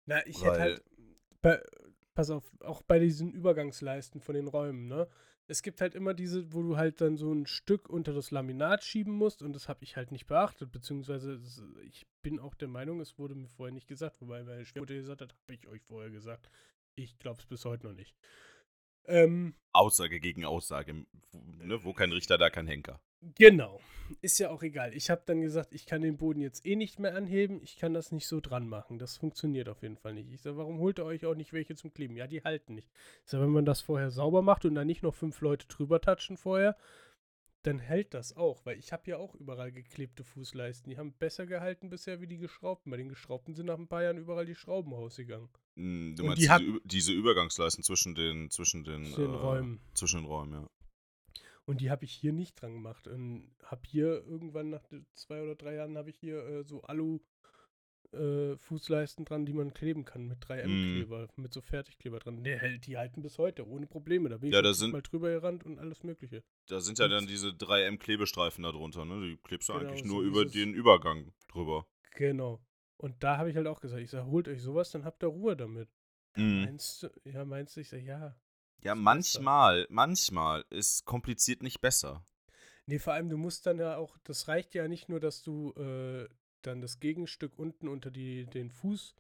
[0.07, 0.85] Na, ich hätte halt,
[1.40, 1.62] bei,
[2.14, 5.09] pass auf, auch bei diesen Übergangsleisten von den Räumen, ne?
[5.47, 8.83] Es gibt halt immer diese, wo du halt dann so ein Stück unter das Laminat
[8.83, 11.38] schieben musst und das habe ich halt nicht beachtet, beziehungsweise
[11.83, 15.21] ich bin auch der Meinung, es wurde mir vorher nicht gesagt, wobei meine Schwiegermutter gesagt
[15.21, 16.49] hat, habe ich euch vorher gesagt.
[16.95, 18.14] Ich glaube es bis heute noch nicht.
[19.07, 21.05] Ähm, Aussage gegen Aussage.
[21.33, 21.85] Ne?
[21.85, 23.01] Wo kein Richter, da kein Henker.
[23.37, 23.80] Genau.
[24.20, 24.92] Ist ja auch egal.
[24.94, 27.60] Ich habe dann gesagt, ich kann den Boden jetzt eh nicht mehr anheben.
[27.62, 28.98] Ich kann das nicht so dran machen.
[28.98, 30.30] Das funktioniert auf jeden Fall nicht.
[30.30, 32.14] Ich sage, warum holt ihr euch auch nicht welche zum Kleben?
[32.16, 32.90] Ja, die halten nicht.
[33.24, 36.02] Ich sage, wenn man das vorher sauber macht und dann nicht noch fünf Leute drüber
[36.02, 36.76] touchen vorher,
[37.62, 38.66] dann hält das auch.
[38.66, 40.90] Weil ich habe ja auch überall geklebte Fußleisten.
[40.90, 42.90] Die haben besser gehalten bisher wie die geschraubten.
[42.90, 45.48] Bei den geschraubten sind nach ein paar Jahren überall die Schrauben rausgegangen.
[45.76, 49.22] Hm, Du Und meinst die diese, hat- Ü- diese Übergangsleisten zwischen den, zwischen den, Zwischen
[49.22, 49.80] den äh, Räumen.
[49.94, 50.66] Zwischen den Räumen, ja.
[51.66, 53.07] Und die habe ich hier nicht dran gemacht.
[53.09, 57.20] Und habe hier irgendwann nach zwei oder drei Jahren habe ich hier äh, so Alu
[58.12, 62.44] äh, Fußleisten dran, die man kleben kann mit 3M-Kleber, mit so Fertigkleber dran.
[62.44, 64.29] Der hält, die halten bis heute, ohne Probleme.
[64.29, 66.44] Da bin ich Ja, schon da sind- drüber gerannt und alles mögliche.
[66.68, 69.20] Da sind ja Und- dann diese 3M-Klebestreifen da drunter, ne?
[69.27, 71.87] Die klebst du Genau, eigentlich so nur über dieses- den Übergang drüber.
[72.12, 72.61] Genau.
[72.98, 75.29] Und da habe ich halt auch gesagt, ich sage, holt euch sowas, dann habt ihr
[75.29, 75.88] Ruhe damit.
[76.37, 76.62] Mhm.
[76.64, 77.09] Meinst du?
[77.24, 77.81] Ja, meinst du?
[77.81, 78.37] Ich sage, ja.
[78.85, 79.05] Ja, ist besser.
[79.05, 82.25] manchmal, manchmal ist kompliziert nicht besser.
[82.87, 85.73] Nee, vor allem, du musst dann ja auch, das reicht ja nicht nur, dass du
[85.73, 86.29] äh,
[86.62, 89.14] dann das Gegenstück unten unter die, den Fuß,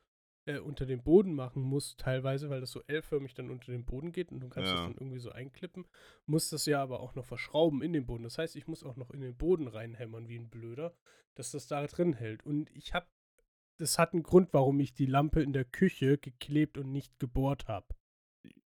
[0.46, 4.12] äh, unter den Boden machen musst, teilweise, weil das so L-förmig dann unter den Boden
[4.12, 4.86] geht und du kannst das Ja.
[4.86, 5.86] dann irgendwie so einklippen,
[6.26, 8.24] musst das ja aber auch noch verschrauben in den Boden.
[8.24, 10.94] Das heißt, ich muss auch noch in den Boden reinhämmern wie ein Blöder,
[11.34, 12.44] dass das da drin hält.
[12.44, 13.06] Und ich habe,
[13.78, 17.66] das hat einen Grund, warum ich die Lampe in der Küche geklebt und nicht gebohrt
[17.66, 17.86] habe.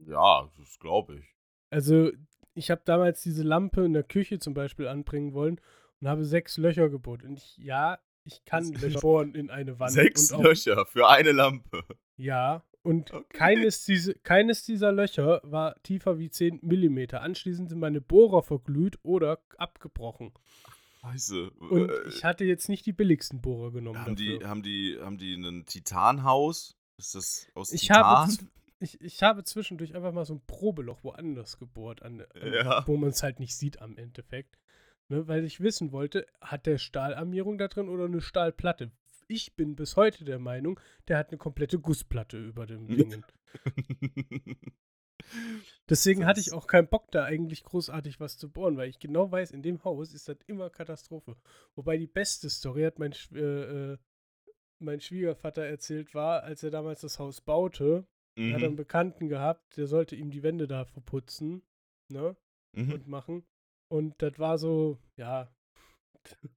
[0.07, 1.25] Ja, das glaube ich.
[1.71, 2.11] Also,
[2.55, 5.61] ich habe damals diese Lampe in der Küche zum Beispiel anbringen wollen
[6.01, 7.23] und habe sechs Löcher gebohrt.
[7.25, 9.93] Und ich, ja, ich kann Löcher bohren in eine Wand.
[9.93, 11.85] Sechs und auch, Löcher für eine Lampe.
[12.17, 13.25] Ja, und Okay.
[13.37, 17.21] keines, diese, keines dieser Löcher war tiefer wie 10 Millimeter.
[17.23, 20.33] Anschließend sind meine Bohrer verglüht oder abgebrochen.
[21.01, 21.51] Scheiße.
[21.51, 24.49] Und Äh, ich hatte jetzt nicht die billigsten Bohrer genommen haben, die, dafür.
[24.49, 26.77] haben, die, haben die ein Titanhaus?
[26.97, 28.05] Ist das aus Ich Titan?
[28.05, 28.33] habe,
[28.81, 32.87] Ich, ich habe zwischendurch einfach mal so ein Probeloch woanders gebohrt, an, an, Ja.
[32.87, 34.59] wo man es halt nicht sieht am Endeffekt.
[35.09, 38.93] Ne, weil ich wissen wollte, hat der Stahlarmierung da drin oder eine Stahlplatte?
[39.27, 43.25] Ich bin bis heute der Meinung, der hat eine komplette Gussplatte über dem Dingen.
[45.89, 49.31] Deswegen hatte ich auch keinen Bock, da eigentlich großartig was zu bohren, weil ich genau
[49.31, 51.37] weiß, in dem Haus ist das immer Katastrophe.
[51.75, 53.99] Wobei die beste Story hat mein, äh, äh,
[54.79, 58.07] mein Schwiegervater erzählt, war, als er damals das Haus baute,
[58.39, 58.77] er hat einen Mhm.
[58.77, 61.63] Bekannten gehabt, der sollte ihm die Wände da verputzen,
[62.09, 62.37] ne,
[62.77, 62.93] Mhm.
[62.93, 63.45] und machen.
[63.91, 65.49] Und das war so, ja,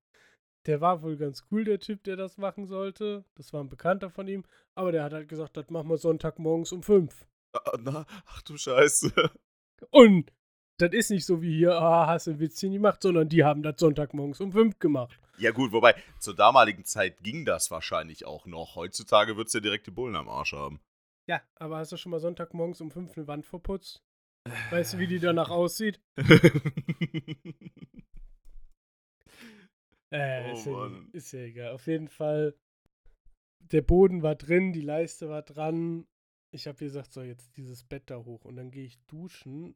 [0.68, 3.26] der war wohl ganz cool, der Typ, der das machen sollte.
[3.36, 4.44] Das war ein Bekannter von ihm,
[4.76, 7.26] aber der hat halt gesagt, das machen wir Sonntagmorgens um fünf.
[7.54, 9.12] Ah, na, ach du Scheiße.
[9.90, 10.32] Und
[10.78, 13.64] das ist nicht so wie hier, ah, hast du ein Witzchen gemacht, sondern die haben
[13.64, 15.20] das Sonntagmorgens um fünf gemacht.
[15.38, 18.76] Ja gut, wobei, zur damaligen Zeit ging das wahrscheinlich auch noch.
[18.76, 20.80] Heutzutage würdest du ja direkt die Bullen am Arsch haben.
[21.28, 24.04] Ja, aber hast du schon mal Sonntagmorgens um fünf eine Wand verputzt?
[24.70, 26.02] Weißt du, wie die danach aussieht?
[30.14, 31.72] Äh, Oh ist, ja, ist ja egal.
[31.72, 32.54] Auf jeden Fall,
[33.60, 36.06] der Boden war drin, die Leiste war dran.
[36.52, 38.44] Ich habe gesagt, so, jetzt dieses Bett da hoch.
[38.44, 39.74] Und dann gehe ich duschen,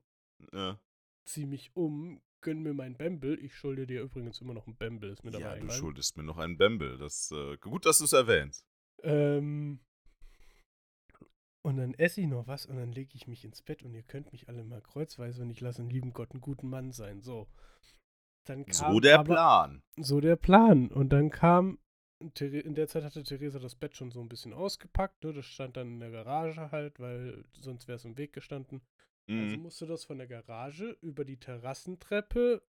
[0.51, 0.77] ja,
[1.23, 3.39] zieh mich um, gönn mir mein Bamble.
[3.39, 6.23] Ich schulde dir übrigens immer noch ein Bamble, ist mir dabei ja du schuldest mir
[6.23, 6.97] noch einen Bamble.
[6.97, 8.67] Das, äh, gut, dass du es erwähnst.
[9.03, 9.79] Ähm,
[11.65, 14.03] und dann esse ich noch was und dann lege ich mich ins Bett und ihr
[14.03, 17.21] könnt mich alle mal kreuzweise und ich lasse den lieben Gott einen guten Mann sein.
[17.21, 17.47] So.
[18.47, 19.81] Dann kam So der aber, Plan.
[19.97, 20.89] So der Plan.
[20.91, 21.79] Und dann kam,
[22.19, 25.23] in der Zeit hatte Theresa das Bett schon so ein bisschen ausgepackt.
[25.23, 25.33] Ne?
[25.33, 28.81] Das stand dann in der Garage halt, weil sonst wäre es im Weg gestanden.
[29.27, 29.63] Also Mhm.
[29.63, 32.61] musste das von der Garage über die Terrassentreppe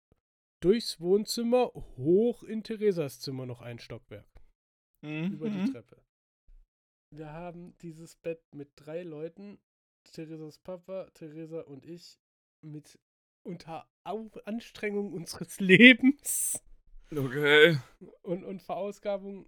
[0.62, 4.30] durchs Wohnzimmer hoch in Theresas Zimmer noch ein Stockwerk
[5.02, 5.66] über die Mhm.
[5.74, 5.98] Treppe.
[7.16, 9.58] Wir haben dieses Bett mit drei Leuten,
[10.04, 12.20] Theresas Papa, Theresa und ich,
[12.62, 13.00] mit
[13.44, 16.62] unter Anstrengung unseres Lebens
[17.16, 17.78] Okay.
[18.24, 19.48] und, und Verausgabung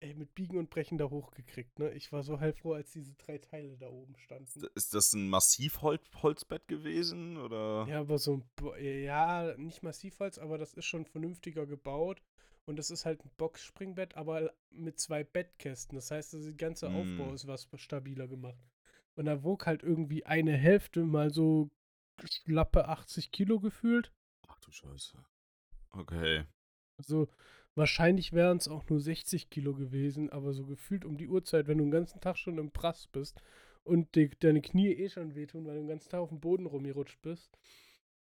[0.00, 1.78] ey, mit Biegen und Brechen da hochgekriegt.
[1.78, 1.90] Ne?
[1.92, 4.66] Ich war so heilfroh, als diese drei Teile da oben standen.
[4.74, 7.36] Ist das ein Massivholzbett gewesen?
[7.38, 7.86] Oder?
[7.88, 12.22] Ja, aber so ein, ja, nicht Massivholz, aber das ist schon vernünftiger gebaut.
[12.66, 15.96] Und das ist halt ein Boxspringbett, aber mit zwei Bettkästen.
[15.96, 17.34] Das heißt, der ganze Aufbau Mm.
[17.34, 18.62] ist was stabiler gemacht.
[19.16, 21.70] Und da wog halt irgendwie eine Hälfte mal so
[22.24, 24.12] schlappe 80 Kilo gefühlt.
[24.46, 25.18] Ach du Scheiße.
[25.92, 26.44] Okay.
[26.96, 27.28] Also
[27.74, 31.78] wahrscheinlich wären es auch nur 60 Kilo gewesen, aber so gefühlt um die Uhrzeit, wenn
[31.78, 33.40] du den ganzen Tag schon im Prass bist
[33.82, 36.66] und die, deine Knie eh schon wehtun, weil du den ganzen Tag auf dem Boden
[36.66, 37.58] rumgerutscht bist.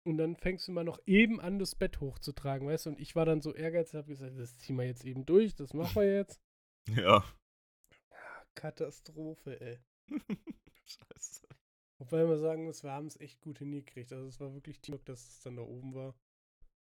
[0.06, 2.90] Und dann fängst du mal noch eben an, das Bett hochzutragen, weißt du?
[2.90, 5.74] Und ich war dann so ehrgeizig, habe gesagt, das ziehen wir jetzt eben durch, das
[5.74, 6.40] machen wir jetzt.
[6.96, 7.22] Ja.
[8.54, 9.78] Katastrophe, ey.
[10.84, 11.46] Scheiße.
[11.98, 14.12] Wobei man sagen muss, wir haben es echt gut hingekriegt.
[14.12, 16.14] Also es war wirklich Teamwork, dass es dann da oben war.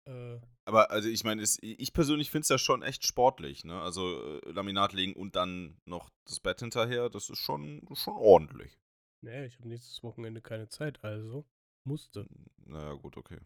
[0.06, 3.80] Äh, Aber also ich meine, ich persönlich finde es ja schon echt sportlich, ne?
[3.82, 8.78] Also äh, Laminat legen und dann noch das Bett hinterher, das ist schon, schon ordentlich.
[9.22, 11.44] naja, ich habe nächstes Wochenende keine Zeit, also
[11.90, 12.26] musste.
[12.66, 13.38] Naja, gut, okay.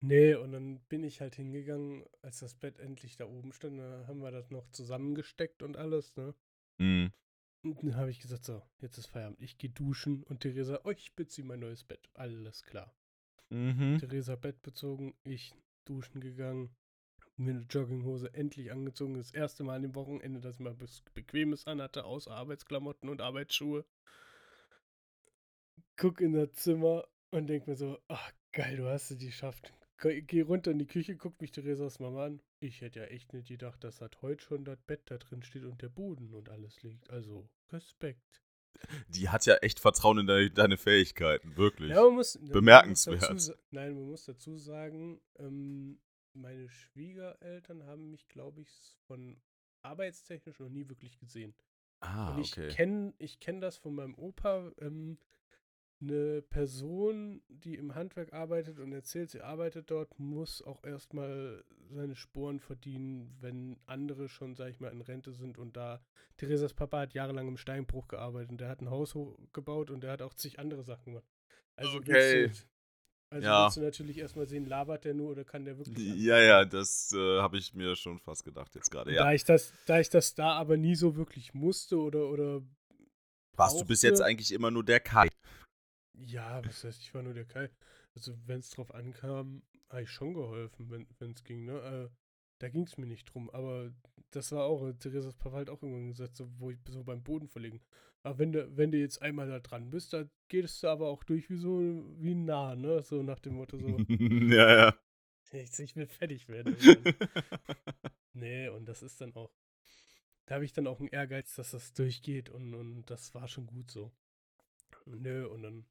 [0.00, 4.04] Nee, und dann bin ich halt hingegangen, als das Bett endlich da oben stand, da
[4.08, 6.34] haben wir das noch zusammengesteckt und alles, ne?
[6.78, 7.12] Mhm.
[7.62, 10.90] Und dann habe ich gesagt, so, jetzt ist Feierabend, ich gehe duschen und Theresa, oh,
[10.90, 12.08] ich beziehe mein neues Bett.
[12.14, 12.92] Alles klar.
[13.50, 13.98] Mhm.
[13.98, 16.74] Theresa Bett bezogen, ich duschen gegangen,
[17.36, 19.14] mir eine Jogginghose endlich angezogen.
[19.14, 23.20] Das erste Mal an dem Wochenende, dass ich mal was Bequemes anhatte, außer Arbeitsklamotten und
[23.20, 23.84] Arbeitsschuhe.
[25.96, 29.72] Guck in das Zimmer und denk mir so, ach geil, du hast es geschafft.
[29.98, 32.40] Ge- Geh runter in die Küche, guck mich Theresas Mama an.
[32.60, 35.64] Ich hätte ja echt nicht gedacht, dass das heute schon das Bett da drin steht
[35.64, 37.10] und der Boden und alles liegt.
[37.10, 38.42] Also, Respekt.
[39.08, 41.90] Die hat ja echt Vertrauen in deine, deine Fähigkeiten, wirklich.
[41.90, 43.22] Ja, man muss, man muss Bemerkenswert.
[43.22, 46.00] dazu nein, man muss dazu sagen, ähm,
[46.34, 48.68] meine Schwiegereltern haben mich, glaube ich,
[49.06, 49.40] von
[49.82, 51.54] arbeitstechnisch noch nie wirklich gesehen.
[52.00, 52.68] ah, Und ich okay.
[52.68, 54.72] kenne ich kenn das von meinem Opa.
[54.80, 55.18] Ähm,
[56.02, 62.16] eine Person, die im Handwerk arbeitet und erzählt, sie arbeitet dort, muss auch erstmal seine
[62.16, 65.58] Sporen verdienen, wenn andere schon, sag ich mal, in Rente sind.
[65.58, 66.02] Und da,
[66.38, 69.16] Theresas Papa hat jahrelang im Steinbruch gearbeitet und der hat ein Haus
[69.52, 71.24] gebaut und der hat auch zig andere Sachen gemacht.
[71.76, 72.44] Also Okay.
[72.48, 72.66] willst du,
[73.30, 73.64] also Ja.
[73.64, 75.96] willst du natürlich erstmal sehen, labert der nur oder kann der wirklich.
[75.98, 79.12] Ja, ja, das äh, habe ich mir schon fast gedacht jetzt gerade.
[79.14, 79.24] Ja.
[79.24, 82.60] Da, ich das, da ich das da aber nie so wirklich musste oder, oder
[83.54, 85.28] Warst du bis jetzt brauchte- eigentlich immer nur der Kai?
[86.14, 87.70] Ja, was heißt, ich war nur der Kai.
[88.14, 92.08] Also, wenn es drauf ankam, habe ich schon geholfen, wenn es ging, ne?
[92.10, 92.16] Äh,
[92.58, 93.92] da ging es mir nicht drum, aber
[94.30, 97.48] das war auch, Theresas Papa hat auch irgendwann gesagt, so, wo ich so beim Boden
[97.48, 97.80] verlegen.
[98.22, 101.24] Aber wenn du, wenn du jetzt einmal da dran bist, dann gehst du aber auch
[101.24, 101.80] durch wie so
[102.18, 103.02] wie ein Nah, ne?
[103.02, 104.96] So nach dem Motto so, ja, ja.
[105.52, 106.76] ich, ich will fertig werden.
[108.32, 109.52] nee, und das ist dann auch.
[110.46, 113.66] Da habe ich dann auch einen Ehrgeiz, dass das durchgeht und, und das war schon
[113.66, 114.12] gut so.
[115.06, 115.84] Nö, und dann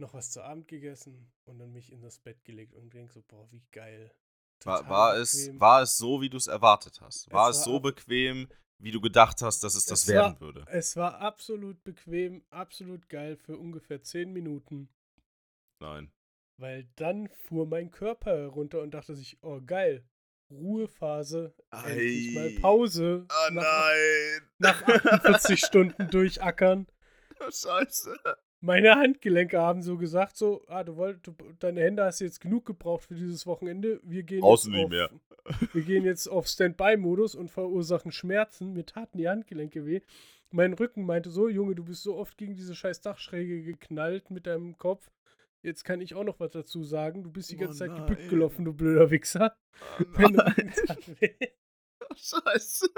[0.00, 3.22] noch was zu Abend gegessen und dann mich in das Bett gelegt und denk so,
[3.22, 4.12] boah, wie geil.
[4.64, 7.30] War, war, es, war es so, wie du es erwartet hast?
[7.30, 10.34] War Es es war so bequem, wie du gedacht hast, dass es das Es werden
[10.34, 10.64] war- würde?
[10.68, 14.88] Es war absolut bequem, absolut geil für ungefähr 10 Minuten,
[15.80, 16.10] Nein.
[16.56, 20.04] weil dann fuhr mein Körper herunter und dachte sich, oh geil,
[20.50, 22.58] Ruhephase, endlich mal Ei.
[22.60, 23.26] Pause.
[23.28, 24.48] Oh nach, nein!
[24.58, 26.86] nach 48 Stunden durchackern.
[27.50, 28.16] Scheiße.
[28.60, 32.66] Meine Handgelenke haben so gesagt, so, ah, du wolltest, du, deine Hände hast jetzt genug
[32.66, 34.00] gebraucht für dieses Wochenende.
[34.02, 35.10] Wir gehen Brauchst jetzt du nicht auf, mehr.
[35.72, 38.72] Wir gehen jetzt auf Standby-Modus und verursachen Schmerzen.
[38.74, 40.00] Mir taten die Handgelenke weh.
[40.50, 44.46] Mein Rücken meinte so, Junge, du bist so oft gegen diese scheiß Dachschräge geknallt mit
[44.46, 45.10] deinem Kopf.
[45.62, 47.22] Jetzt kann ich auch noch was dazu sagen.
[47.22, 48.06] Du bist die Oh ganze Zeit nein.
[48.06, 49.56] gebückt gelaufen, du blöder Wichser.
[50.00, 50.36] Oh Mein.
[50.36, 51.34] Rücken tat weh.
[52.16, 52.88] Scheiße.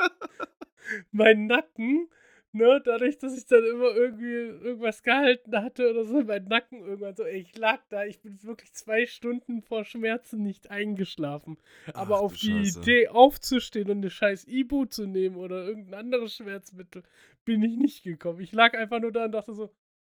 [1.12, 2.08] mein Nacken,
[2.52, 7.16] ne, dadurch, dass ich dann immer irgendwie irgendwas gehalten hatte oder so, mein Nacken irgendwann
[7.16, 11.58] so, ey, ich lag da, ich bin wirklich zwei Stunden vor Schmerzen nicht eingeschlafen.
[11.94, 12.80] Aber Ach auf du die Scheiße.
[12.80, 17.02] Idee aufzustehen und eine scheiß Ibu zu nehmen oder irgendein anderes Schmerzmittel
[17.44, 18.40] bin ich nicht gekommen.
[18.40, 19.64] Ich lag einfach nur da und dachte so,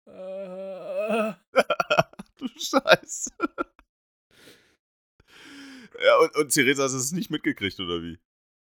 [0.06, 1.34] äh,
[2.38, 3.32] du Scheiße.
[6.04, 8.20] Ja, und, und Theresa hast es nicht mitgekriegt, oder wie?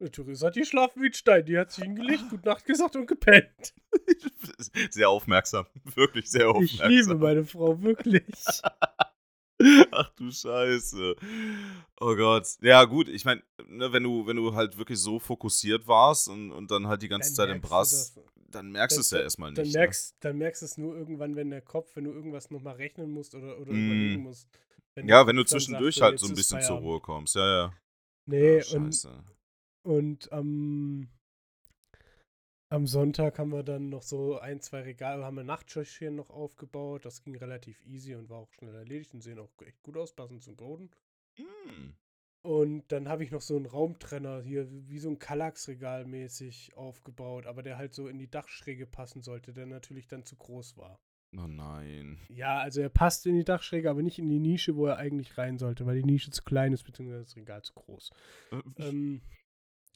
[0.09, 1.45] Theresa hat geschlafen wie ein Stein.
[1.45, 3.73] Die hat sich hingelegt, gute Nacht gesagt und gepennt.
[4.91, 5.65] Sehr aufmerksam.
[5.95, 6.47] Wirklich sehr Ich
[6.81, 6.89] aufmerksam.
[6.89, 8.23] liebe meine Frau wirklich.
[9.91, 11.15] Ach du Scheiße.
[11.99, 12.47] Oh Gott.
[12.61, 16.51] Ja, gut, ich meine, ne, wenn du, wenn du halt wirklich so fokussiert warst und,
[16.51, 18.15] und dann halt die ganze Zeit im Brass,
[18.49, 19.59] dann merkst du es ja Dann- erstmal nicht.
[19.59, 19.77] Dann ne?
[19.77, 23.11] merkst, dann merkst du es nur irgendwann, wenn der Kopf, wenn du irgendwas nochmal rechnen
[23.11, 23.85] musst oder, oder Mm.
[23.85, 24.47] überlegen musst.
[24.95, 26.77] ja, der wenn du dann zwischendurch sagt, halt so ein bisschen zur.
[26.79, 27.35] Ruhe kommst.
[27.35, 27.73] Ja, ja.
[28.25, 29.07] Nee, Ah, und.
[29.83, 31.09] Und am,
[32.69, 37.05] am Sonntag haben wir dann noch so ein, zwei Regale, haben wir Nachtschirchen noch aufgebaut.
[37.05, 40.13] Das ging relativ easy und war auch schnell erledigt und sehen auch echt gut aus,
[40.13, 40.91] passend zum Boden.
[41.35, 41.95] Hm.
[42.43, 47.45] Und dann habe ich noch so einen Raumtrenner hier, wie so ein Kallax-Regal mäßig aufgebaut,
[47.45, 50.99] aber der halt so in die Dachschräge passen sollte, der natürlich dann zu groß war.
[51.37, 52.19] Oh nein.
[52.29, 55.37] Ja, also er passt in die Dachschräge, aber nicht in die Nische, wo er eigentlich
[55.37, 58.11] rein sollte, weil die Nische zu klein ist, beziehungsweise das Regal zu groß.
[58.77, 59.21] Ähm,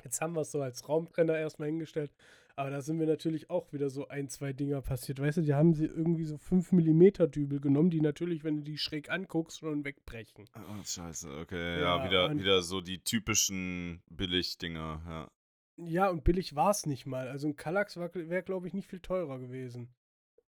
[0.04, 2.12] jetzt haben wir es so als Raumbrenner erstmal hingestellt,
[2.56, 5.20] aber da sind mir natürlich auch wieder so ein, zwei Dinger passiert.
[5.20, 8.64] Weißt du, die haben sie irgendwie so 5 mm Dübel genommen, die natürlich, wenn du
[8.64, 10.46] die schräg anguckst, schon wegbrechen.
[10.56, 11.82] Oh, scheiße, okay.
[11.82, 15.32] Ja, Ja, wieder, wieder so die typischen Billigdinger, ja.
[15.78, 17.28] Ja, und billig war es nicht mal.
[17.28, 19.94] Also ein Kallax wäre, glaube ich, nicht viel teurer gewesen.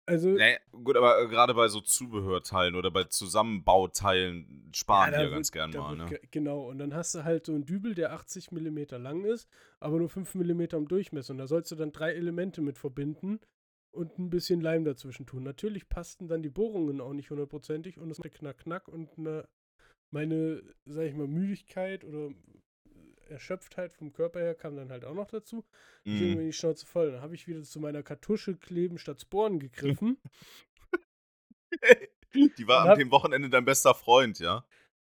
[0.05, 5.33] Also, Nee, gut, aber äh, gerade bei so Zubehörteilen oder bei Zusammenbauteilen sparen ja wird-
[5.33, 6.07] ganz gern mal, ne?
[6.07, 9.49] ge- Genau, und dann hast du halt so einen Dübel, der 80 mm lang ist,
[9.81, 11.33] aber nur 5 mm im Durchmesser.
[11.33, 13.39] Und da sollst du dann drei Elemente mit verbinden
[13.93, 15.43] und ein bisschen Leim dazwischen tun.
[15.45, 19.47] Natürlich passten dann die Bohrungen auch nicht hundertprozentig und es war knack, knack und eine,
[20.11, 22.31] meine, sag ich mal, Müdigkeit oder
[23.33, 25.65] Erschöpftheit vom Körper her kam dann halt auch noch dazu.
[26.05, 26.21] Ich Mhm.
[26.23, 27.13] irgendwie die Schnauze voll.
[27.13, 30.19] Dann habe ich wieder zu meiner Kartusche kleben statt Sporen gegriffen.
[32.59, 34.65] Die war hab- dem Wochenende dein bester Freund, ja?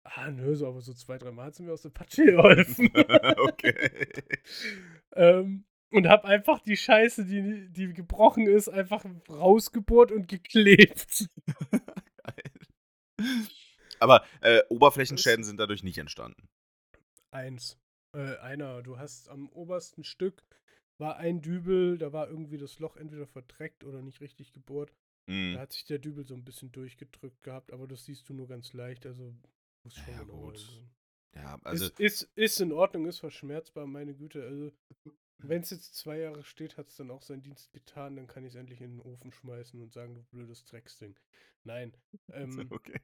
[0.03, 2.89] ah, nö, so aber so zwei, drei Mal hat sie mir aus der Patsche geholfen.
[3.37, 4.07] okay.
[5.15, 11.27] ähm, und habe einfach die Scheiße, die, die gebrochen ist, einfach rausgebohrt und geklebt.
[13.99, 16.47] Aber äh, Oberflächenschäden sind dadurch nicht entstanden.
[17.31, 17.77] Eins.
[18.13, 18.81] Äh, einer.
[18.83, 20.43] Du hast am obersten Stück
[20.97, 24.91] war ein Dübel, da war irgendwie das Loch entweder verdreckt oder nicht richtig gebohrt.
[25.51, 25.61] Da Mhm.
[25.61, 28.73] hat sich der Dübel so ein bisschen durchgedrückt gehabt, aber das siehst du nur ganz
[28.73, 29.35] leicht, also
[29.83, 30.59] muss schon Ja, gut.
[30.59, 30.89] hinsehen.
[31.35, 34.43] Ja, also, ist, ist, ist in Ordnung, ist verschmerzbar, meine Güte.
[34.43, 34.71] Also,
[35.39, 38.43] wenn es jetzt zwei Jahre steht, hat es dann auch seinen Dienst getan, dann kann
[38.43, 41.15] ich es endlich in den Ofen schmeißen und sagen, du blödes Drecksding.
[41.63, 41.93] Nein,
[42.33, 42.99] ähm, okay.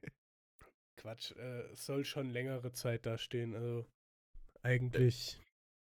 [0.96, 3.86] Quatsch, äh, es soll schon längere Zeit da stehen, also
[4.64, 5.40] eigentlich.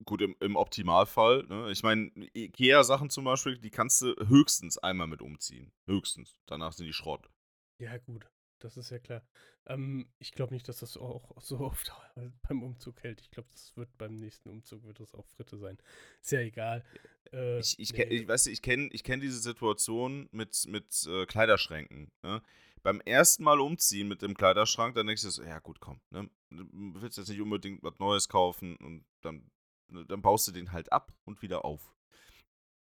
[0.04, 1.44] Gut, im, im Optimalfall.
[1.44, 1.70] Ne?
[1.70, 5.70] Ich meine, Ikea-Sachen zum Beispiel, die kannst du höchstens einmal mit umziehen.
[5.86, 6.40] Höchstens.
[6.46, 7.30] Danach sind die Schrott.
[7.78, 9.22] Ja, gut, das ist ja klar.
[9.66, 11.92] Ähm, ich glaube nicht, dass das auch so oft
[12.48, 13.20] beim Umzug hält.
[13.20, 15.78] Ich glaube, das wird beim nächsten Umzug wird das auch Fritte sein.
[16.20, 16.84] Ist ja egal.
[17.32, 18.02] Äh, Ich, ich, nee.
[18.04, 22.10] ich weiß, ich kenne ich kenn diese Situation mit, mit äh, Kleiderschränken.
[22.22, 22.42] Ne?
[22.82, 26.28] Beim ersten Mal umziehen mit dem Kleiderschrank, dann denkst du so, ja gut, komm, ne?
[26.50, 26.66] Du
[27.00, 29.50] willst jetzt nicht unbedingt was Neues kaufen und dann
[29.92, 31.94] dann baust du den halt ab und wieder auf.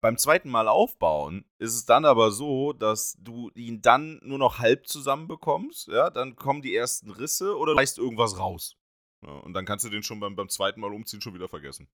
[0.00, 4.58] Beim zweiten Mal aufbauen ist es dann aber so, dass du ihn dann nur noch
[4.58, 5.88] halb zusammenbekommst.
[5.88, 8.76] Ja, dann kommen die ersten Risse oder du reißt irgendwas raus.
[9.22, 11.88] Ja, und dann kannst du den schon beim, beim zweiten Mal umziehen schon wieder vergessen.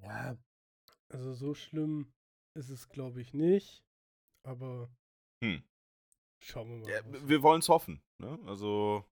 [0.00, 0.36] Ja,
[1.08, 2.12] also so schlimm
[2.54, 3.82] ist es, glaube ich, nicht.
[4.44, 4.88] Aber
[5.42, 5.64] Hm.
[6.38, 6.90] Schauen wir mal.
[6.90, 8.00] Ja, wir wollen es hoffen.
[8.18, 8.38] Ne?
[8.46, 9.04] Also,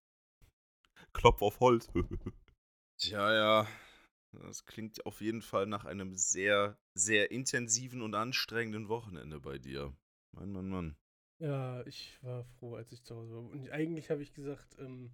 [1.13, 1.89] Klopf auf Holz.
[2.99, 3.69] Tja, ja.
[4.33, 9.95] Das klingt auf jeden Fall nach einem sehr, sehr intensiven und anstrengenden Wochenende bei dir.
[10.33, 10.97] Mann, Mann, Mann.
[11.39, 13.43] Ja, ich war froh, als ich zu Hause war.
[13.43, 15.13] Und eigentlich habe ich gesagt, ähm,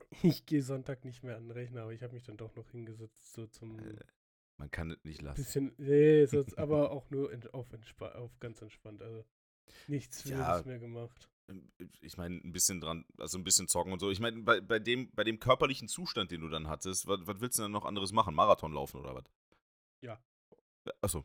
[0.22, 2.70] ich gehe Sonntag nicht mehr an den Rechner, aber ich habe mich dann doch noch
[2.70, 3.96] hingesetzt, so zum Äh,
[4.58, 5.42] Man kann es nicht lassen.
[5.42, 9.02] bisschen, nee, so, aber auch nur in, auf, entspa auf ganz entspannt.
[9.02, 9.24] Also
[9.88, 10.62] nichts Ja.
[10.64, 11.30] Mehr gemacht.
[12.00, 14.10] Ich meine, ein bisschen dran, also ein bisschen zocken und so.
[14.10, 17.40] Ich meine, bei, bei, dem, bei dem körperlichen Zustand, den du dann hattest, was, was
[17.40, 18.34] willst du denn noch anderes machen?
[18.34, 19.24] Marathon laufen oder was?
[20.02, 20.22] Ja.
[21.00, 21.24] Achso.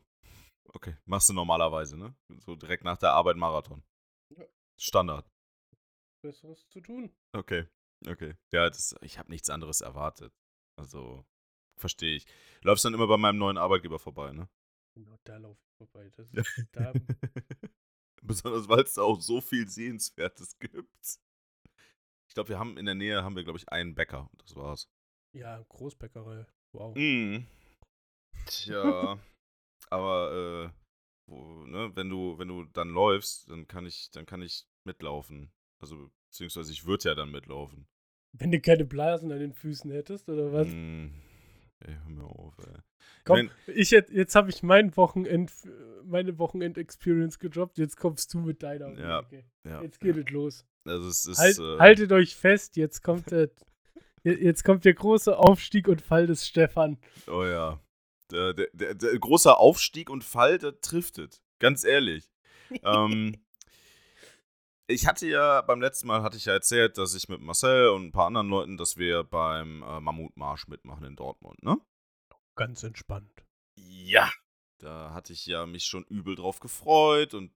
[0.72, 0.96] Okay.
[1.04, 2.14] Machst du normalerweise, ne?
[2.38, 3.82] So direkt nach der Arbeit Marathon.
[4.36, 4.44] Ja.
[4.78, 5.30] Standard.
[6.22, 7.14] Besseres zu tun.
[7.32, 7.66] Okay,
[8.06, 8.34] okay.
[8.52, 10.32] Ja, das, ich habe nichts anderes erwartet.
[10.76, 11.24] Also,
[11.78, 12.26] verstehe ich.
[12.60, 14.48] Du läufst dann immer bei meinem neuen Arbeitgeber vorbei, ne?
[14.94, 16.10] Genau, da laufe ich vorbei.
[16.16, 16.92] Das ist, da,
[18.26, 21.18] Besonders, weil es da auch so viel Sehenswertes gibt.
[22.28, 24.28] Ich glaube, wir haben in der Nähe, haben wir, glaube ich, einen Bäcker.
[24.32, 24.88] Und das war's.
[25.32, 26.46] ja, Großbäckerei.
[26.72, 26.94] Wow.
[26.96, 27.46] Mhm.
[28.46, 29.18] Tja.
[29.90, 30.80] aber, äh,
[31.26, 35.50] wo, ne, wenn du, wenn du dann läufst, dann kann ich, dann kann ich mitlaufen.
[35.78, 37.88] Also, beziehungsweise ich würde ja dann mitlaufen.
[38.32, 40.68] Wenn du keine Blasen an den Füßen hättest, oder was?
[40.68, 41.08] Mm.
[41.80, 42.80] Ey, hör mir auf, ey.
[43.24, 45.52] Komm, ich jetzt, jetzt habe ich mein Wochenend,
[46.04, 47.78] meine Wochenend-Experience gedroppt.
[47.78, 48.92] Jetzt kommst du mit deiner.
[48.98, 49.44] Ja, Ecke.
[49.64, 50.22] Ja, Jetzt geht ja.
[50.22, 50.66] es los.
[50.84, 53.50] Also es ist, Halt, äh, haltet euch fest, jetzt kommt der,
[54.22, 56.98] jetzt kommt der große Aufstieg und Fall des Stefan.
[57.26, 57.80] Oh ja.
[58.30, 61.42] Der, der, der, der große Aufstieg und Fall, der trifft es.
[61.58, 62.30] Ganz ehrlich.
[62.84, 63.36] ähm,
[64.90, 68.06] ich hatte ja, beim letzten Mal hatte ich ja erzählt, dass ich mit Marcel und
[68.06, 71.78] ein paar anderen Leuten, dass wir beim äh, Mammutmarsch mitmachen in Dortmund, ne?
[72.56, 73.44] Ganz entspannt.
[73.76, 74.30] Ja.
[74.78, 77.52] Da hatte ich ja mich schon übel drauf gefreut und,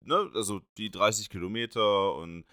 [0.00, 2.44] ne, also die 30 Kilometer und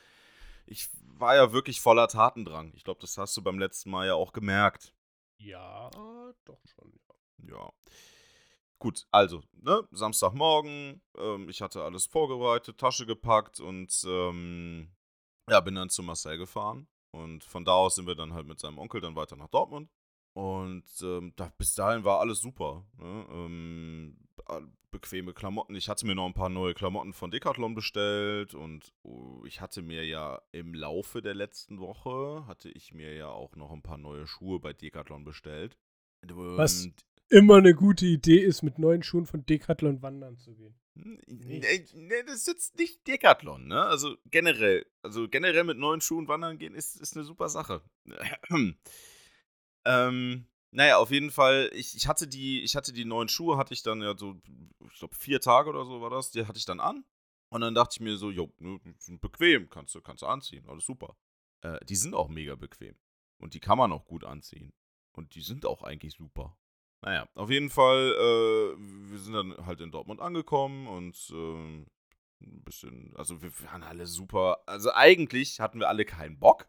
[0.66, 2.74] ich war ja wirklich voller Tatendrang.
[2.76, 4.94] Ich glaube, das hast du beim letzten Mal ja auch gemerkt.
[5.38, 5.90] Ja,
[6.46, 6.92] doch schon.
[7.48, 7.72] Ja.
[8.80, 14.92] Gut, also, ne, Samstagmorgen, ähm, ich hatte alles vorbereitet, Tasche gepackt und ähm,
[15.50, 16.88] ja, bin dann zu Marcel gefahren.
[17.12, 19.90] Und von da aus sind wir dann halt mit seinem Onkel dann weiter nach Dortmund.
[20.34, 22.86] Und ähm, da, bis dahin war alles super.
[22.98, 23.26] Ne?
[23.32, 24.18] Ähm,
[24.92, 25.76] bequeme Klamotten.
[25.76, 29.82] Ich hatte mir noch ein paar neue Klamotten von Decathlon bestellt und oh, ich hatte
[29.82, 33.98] mir ja im Laufe der letzten Woche, hatte ich mir ja auch noch ein paar
[33.98, 35.78] neue Schuhe bei Decathlon bestellt.
[36.22, 36.86] Was?
[36.86, 40.76] Und Immer eine gute Idee ist, mit neuen Schuhen von Decathlon wandern zu gehen.
[40.96, 43.84] Nee, nee, das ist jetzt nicht Decathlon, ne?
[43.84, 47.82] Also generell, also generell mit neuen Schuhen wandern gehen ist, ist eine super Sache.
[49.86, 53.74] ähm, naja, auf jeden Fall, ich, ich hatte die, ich hatte die neuen Schuhe, hatte
[53.74, 54.40] ich dann ja so,
[54.90, 57.04] ich glaube, vier Tage oder so war das, die hatte ich dann an.
[57.50, 60.28] Und dann dachte ich mir so, jo, ne, die sind bequem, kannst du, kannst du
[60.28, 61.18] anziehen, alles super.
[61.62, 62.96] Äh, die sind auch mega bequem.
[63.38, 64.74] Und die kann man auch gut anziehen.
[65.12, 66.58] Und die sind auch eigentlich super.
[67.06, 68.76] Naja, auf jeden Fall, äh,
[69.12, 71.86] wir sind dann halt in Dortmund angekommen und ähm,
[72.42, 76.68] ein bisschen, also wir waren alle super, also eigentlich hatten wir alle keinen Bock.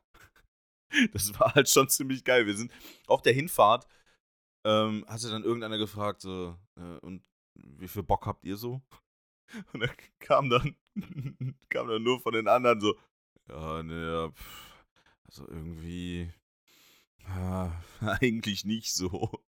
[1.13, 2.47] Das war halt schon ziemlich geil.
[2.47, 2.71] Wir sind
[3.09, 3.89] auf der Hinfahrt,
[4.65, 8.83] ähm, hatte dann irgendeiner gefragt, so, äh, und wie viel Bock habt ihr so?
[9.73, 10.77] Und dann kam dann,
[11.71, 12.95] kam dann nur von den anderen so,
[13.49, 14.33] ja, ne,
[15.25, 16.33] also irgendwie,
[17.27, 19.43] ja, eigentlich nicht so.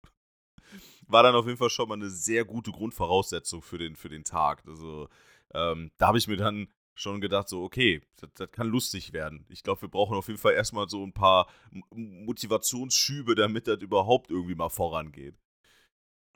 [1.08, 4.24] War dann auf jeden Fall schon mal eine sehr gute Grundvoraussetzung für den, für den
[4.24, 4.62] Tag.
[4.66, 5.08] Also,
[5.54, 9.44] ähm, da habe ich mir dann schon gedacht, so, okay, das, das kann lustig werden.
[9.48, 11.46] Ich glaube, wir brauchen auf jeden Fall erstmal so ein paar
[11.90, 15.36] Motivationsschübe, damit das überhaupt irgendwie mal vorangeht.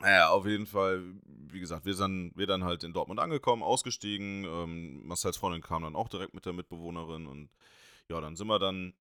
[0.00, 4.44] Naja, auf jeden Fall, wie gesagt, wir sind wir dann halt in Dortmund angekommen, ausgestiegen.
[4.44, 7.50] Ähm, Marcel's Freundin kam dann auch direkt mit der Mitbewohnerin und
[8.09, 8.94] ja, dann sind wir dann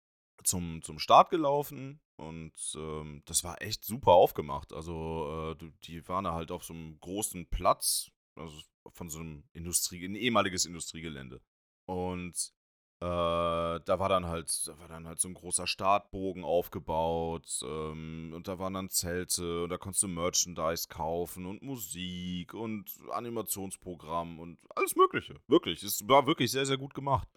[0.44, 4.72] zum, zum Start gelaufen und ähm, das war echt super aufgemacht.
[4.72, 8.60] Also, äh, die waren da halt auf so einem großen Platz, also
[8.92, 11.40] von so einem Industrie, ein ehemaliges Industriegelände.
[11.86, 12.52] Und
[13.00, 18.32] äh, da war dann halt, da war dann halt so ein großer Startbogen aufgebaut ähm,
[18.34, 24.40] und da waren dann Zelte und da konntest du Merchandise kaufen und Musik und Animationsprogramm
[24.40, 25.36] und alles Mögliche.
[25.46, 27.28] Wirklich, es war wirklich sehr, sehr gut gemacht.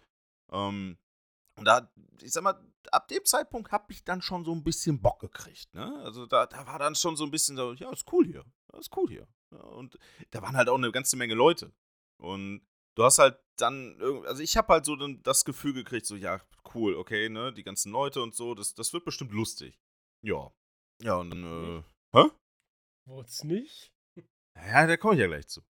[0.50, 0.98] Ähm,
[1.62, 1.88] und da,
[2.20, 2.60] ich sag mal,
[2.90, 5.96] ab dem Zeitpunkt habe ich dann schon so ein bisschen Bock gekriegt, ne?
[6.02, 8.44] Also da, da war dann schon so ein bisschen so, ja, ist cool hier.
[8.66, 9.28] das ist cool hier.
[9.52, 9.96] Ja, und
[10.32, 11.72] da waren halt auch eine ganze Menge Leute.
[12.20, 13.96] Und du hast halt dann,
[14.26, 16.40] also ich habe halt so das Gefühl gekriegt, so, ja,
[16.74, 19.78] cool, okay, ne, die ganzen Leute und so, das, das wird bestimmt lustig.
[20.24, 20.52] Ja.
[21.00, 21.82] Ja, und dann, äh,
[22.18, 22.28] hä?
[23.06, 23.92] Wurd's nicht?
[24.56, 25.62] Ja, da komme ich ja gleich zu.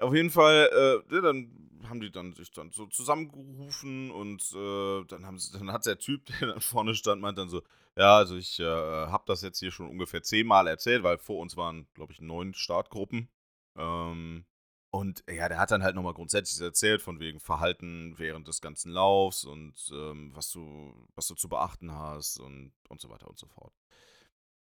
[0.00, 5.26] Auf jeden Fall, äh, dann haben die dann sich dann so zusammengerufen und äh, dann
[5.26, 7.62] haben sie, dann hat der Typ, der dann vorne stand, meint dann so,
[7.96, 11.56] ja, also ich äh, habe das jetzt hier schon ungefähr zehnmal erzählt, weil vor uns
[11.56, 13.28] waren, glaube ich, neun Startgruppen.
[13.76, 14.46] Ähm,
[14.90, 18.92] und ja, der hat dann halt nochmal grundsätzlich erzählt, von wegen Verhalten während des ganzen
[18.92, 23.38] Laufs und ähm, was, du, was du zu beachten hast und, und so weiter und
[23.38, 23.72] so fort.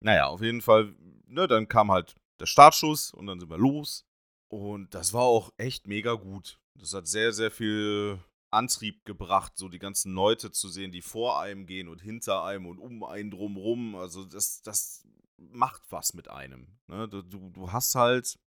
[0.01, 0.95] Naja, auf jeden Fall,
[1.27, 4.08] ne, dann kam halt der Startschuss und dann sind wir los.
[4.49, 6.59] Und das war auch echt mega gut.
[6.75, 8.19] Das hat sehr, sehr viel
[8.51, 12.67] Antrieb gebracht, so die ganzen Leute zu sehen, die vor einem gehen und hinter einem
[12.67, 13.95] und um einen drumrum.
[13.95, 16.79] Also das, das macht was mit einem.
[16.87, 17.09] Ne?
[17.09, 18.39] Du, du hast halt,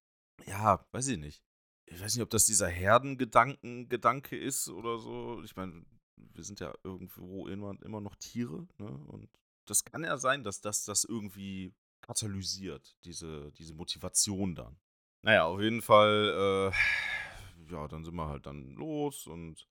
[0.45, 1.43] ja, weiß ich nicht.
[1.85, 5.41] Ich weiß nicht, ob das dieser Herdengedanke ist oder so.
[5.43, 5.85] Ich meine,
[6.15, 8.67] wir sind ja irgendwo immer, immer noch Tiere.
[8.77, 8.87] Ne?
[9.07, 9.29] Und
[9.65, 14.79] das kann ja sein, dass das das irgendwie katalysiert, diese, diese Motivation dann.
[15.23, 19.67] Naja, auf jeden Fall, äh, ja, dann sind wir halt dann los und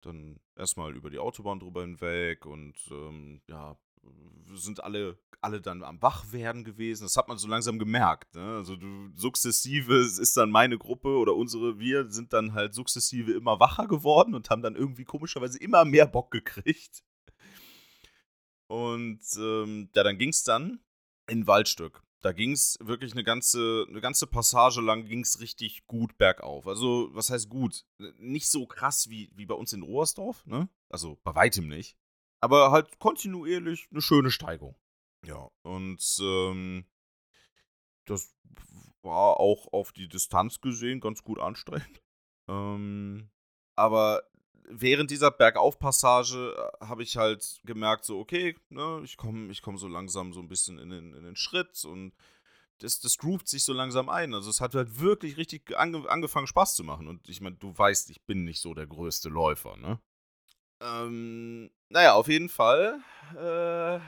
[0.00, 3.76] dann erstmal über die Autobahn drüber hinweg und ähm, ja,
[4.54, 7.04] sind alle, alle dann am Wachwerden gewesen.
[7.04, 8.34] Das hat man so langsam gemerkt.
[8.34, 8.56] Ne?
[8.56, 13.60] Also du sukzessive ist dann meine Gruppe oder unsere, wir sind dann halt sukzessive immer
[13.60, 17.04] wacher geworden und haben dann irgendwie komischerweise immer mehr Bock gekriegt.
[18.68, 20.80] Und ähm, ja, dann ging es dann
[21.28, 25.86] in Waldstück da ging es wirklich eine ganze, eine ganze Passage lang ging es richtig
[25.86, 26.66] gut bergauf.
[26.66, 27.86] Also, was heißt gut?
[28.18, 30.68] Nicht so krass wie, wie bei uns in Oberstdorf, ne?
[30.88, 31.96] Also bei weitem nicht.
[32.40, 34.74] Aber halt kontinuierlich eine schöne Steigung.
[35.24, 36.84] Ja, und ähm,
[38.06, 38.34] das
[39.02, 42.02] war auch auf die Distanz gesehen ganz gut anstrengend.
[42.48, 43.30] Ähm,
[43.76, 44.24] aber
[44.68, 49.78] während dieser Bergaufpassage äh, habe ich halt gemerkt, so, okay, ne, ich komme ich komm
[49.78, 52.12] so langsam so ein bisschen in den, in den Schritt und
[52.78, 54.34] das, das groovt sich so langsam ein.
[54.34, 57.08] Also es hat halt wirklich richtig ange angefangen Spaß zu machen.
[57.08, 59.98] Und ich meine, du weißt, ich bin nicht so der größte Läufer, ne?
[60.80, 63.00] Ähm, naja, auf jeden Fall
[63.32, 63.98] äh,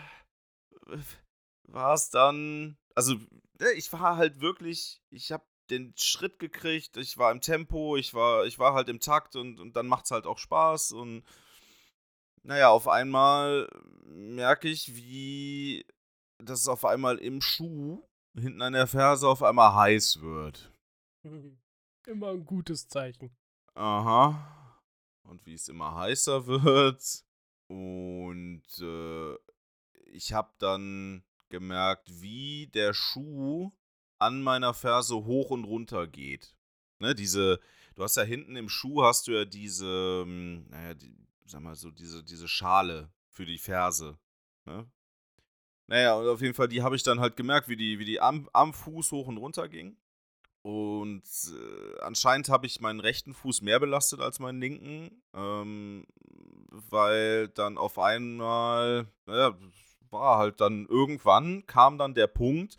[1.62, 7.18] war es dann, also ne, ich war halt wirklich, ich habe den Schritt gekriegt, ich
[7.18, 10.10] war im Tempo, ich war, ich war halt im Takt und, und dann macht es
[10.10, 11.24] halt auch Spaß und
[12.42, 13.68] naja, auf einmal
[14.04, 15.84] merke ich, wie
[16.38, 18.02] das auf einmal im Schuh
[18.34, 20.72] hinten an der Ferse auf einmal heiß wird.
[22.06, 23.36] Immer ein gutes Zeichen.
[23.74, 24.80] Aha.
[25.24, 27.24] Und wie es immer heißer wird.
[27.66, 29.34] Und äh,
[30.06, 33.72] ich habe dann gemerkt, wie der Schuh
[34.18, 36.54] an meiner Ferse hoch und runter geht.
[36.98, 37.60] Ne, diese,
[37.94, 41.14] du hast ja hinten im Schuh hast du ja diese, hm, naja, die,
[41.46, 44.18] sag mal so, diese, diese Schale für die Ferse.
[44.64, 44.86] Ne?
[45.86, 48.20] Naja, und auf jeden Fall, die habe ich dann halt gemerkt, wie die, wie die
[48.20, 49.96] am, am Fuß hoch und runter ging.
[50.62, 56.04] Und äh, anscheinend habe ich meinen rechten Fuß mehr belastet als meinen linken, ähm,
[56.70, 59.56] weil dann auf einmal, naja,
[60.10, 62.76] war halt dann irgendwann, kam dann der Punkt,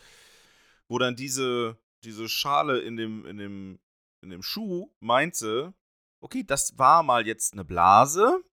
[0.89, 3.79] wo dann diese, diese Schale in dem, in, dem,
[4.21, 5.73] in dem Schuh meinte,
[6.19, 8.43] okay, das war mal jetzt eine Blase,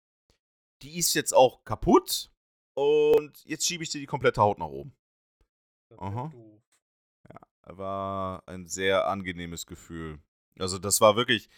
[0.82, 2.30] die ist jetzt auch kaputt
[2.74, 4.94] und jetzt schiebe ich dir die komplette Haut nach oben.
[5.96, 6.32] Aha.
[7.28, 10.20] Ja, war ein sehr angenehmes Gefühl.
[10.58, 11.48] Also das war wirklich,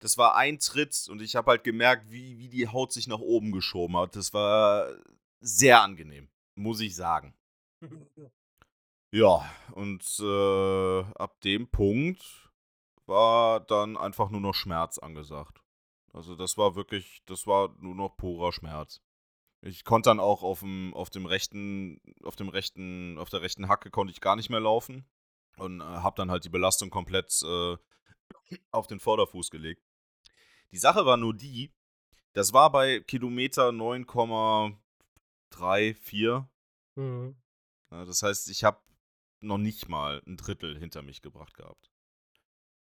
[0.00, 3.20] das war ein Tritt und ich habe halt gemerkt, wie, wie die Haut sich nach
[3.20, 4.16] oben geschoben hat.
[4.16, 4.92] Das war
[5.40, 7.34] sehr angenehm, muss ich sagen.
[9.12, 12.22] Ja, und äh, ab dem Punkt
[13.06, 15.60] war dann einfach nur noch Schmerz angesagt.
[16.12, 19.00] Also das war wirklich, das war nur noch purer Schmerz.
[19.62, 23.68] Ich konnte dann auch auf dem, auf dem rechten, auf dem rechten, auf der rechten
[23.68, 25.04] Hacke konnte ich gar nicht mehr laufen
[25.56, 27.76] und äh, habe dann halt die Belastung komplett äh,
[28.70, 29.82] auf den Vorderfuß gelegt.
[30.70, 31.72] Die Sache war nur die,
[32.32, 36.46] das war bei Kilometer 9,34.
[36.94, 37.34] Mhm.
[37.90, 38.78] Ja, das heißt, ich habe
[39.40, 41.90] noch nicht mal ein Drittel hinter mich gebracht gehabt.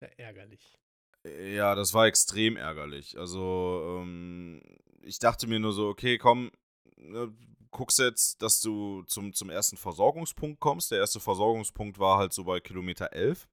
[0.01, 0.78] Ja, ärgerlich.
[1.26, 3.18] Äh, ja, das war extrem ärgerlich.
[3.18, 4.62] Also, ähm,
[5.01, 6.51] ich dachte mir nur so, okay, komm,
[6.95, 7.34] ne,
[7.72, 10.91] guckst jetzt, dass du zum, zum ersten Versorgungspunkt kommst.
[10.91, 13.47] Der erste Versorgungspunkt war halt so bei Kilometer 11.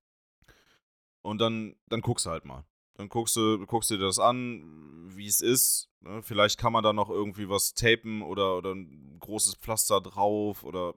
[1.23, 2.65] Und dann, dann guckst du halt mal.
[2.95, 5.91] Dann guckst du, guckst dir das an, wie es ist.
[6.01, 6.23] Ne?
[6.23, 10.63] Vielleicht kann man da noch irgendwie was tapen oder, oder ein großes Pflaster drauf.
[10.63, 10.95] Oder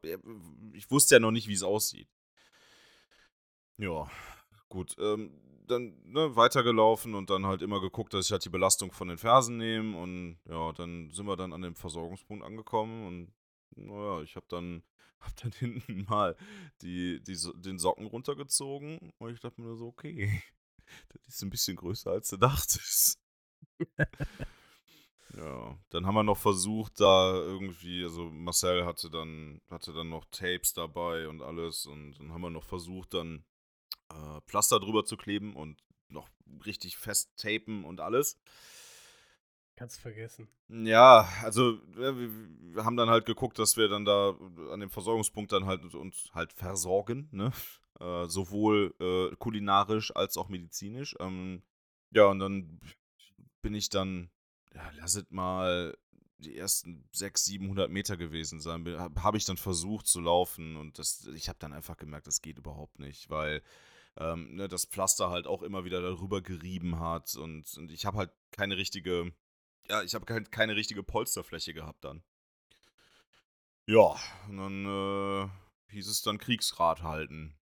[0.74, 2.08] ich wusste ja noch nicht, wie es aussieht.
[3.78, 4.10] Ja,
[4.70, 4.96] gut.
[5.00, 5.32] Ähm,
[5.68, 9.18] dann ne, weitergelaufen und dann halt immer geguckt, dass ich halt die Belastung von den
[9.18, 9.98] Fersen nehme.
[9.98, 13.34] Und ja, dann sind wir dann an dem Versorgungspunkt angekommen und
[13.76, 14.84] naja, ich habe dann,
[15.20, 16.36] hab dann hinten mal
[16.82, 20.42] die, die, den Socken runtergezogen und ich dachte mir so, okay,
[21.14, 23.20] das ist ein bisschen größer, als du dachtest.
[25.38, 30.26] ja, dann haben wir noch versucht, da irgendwie, also Marcel hatte dann, hatte dann noch
[30.32, 33.44] Tapes dabei und alles und dann haben wir noch versucht, dann
[34.10, 36.30] äh, Pflaster drüber zu kleben und noch
[36.66, 38.40] richtig fest tapen und alles.
[39.76, 40.48] Kannst vergessen.
[40.70, 44.36] Ja, also wir, wir, haben dann halt geguckt, dass wir dann da
[44.72, 47.52] an dem Versorgungspunkt dann halt uns halt versorgen, ne?
[48.00, 51.16] Äh, sowohl äh, kulinarisch als auch medizinisch.
[51.20, 51.64] Ähm,
[52.12, 52.80] ja, und dann
[53.62, 54.30] bin ich dann,
[54.74, 55.98] ja, lasset mal
[56.40, 58.86] die ersten 600, 700 Meter gewesen sein,
[59.16, 62.60] habe ich dann versucht zu laufen und das, ich habe dann einfach gemerkt, das geht
[62.60, 63.64] überhaupt nicht, weil
[64.18, 68.18] ähm, ne, das Pflaster halt auch immer wieder darüber gerieben hat und, und ich habe
[68.18, 69.34] halt keine richtige,
[69.90, 72.24] ja, ich habe kein, keine richtige Polsterfläche gehabt dann.
[73.88, 74.16] Ja,
[74.48, 75.50] und dann äh,
[75.94, 77.57] hieß es dann Kriegsrat halten.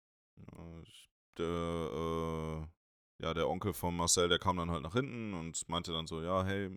[1.38, 5.92] Der, äh, ja, der Onkel von Marcel, der kam dann halt nach hinten und meinte
[5.94, 6.70] dann so, ja, hey,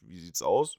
[0.00, 0.78] wie sieht's aus?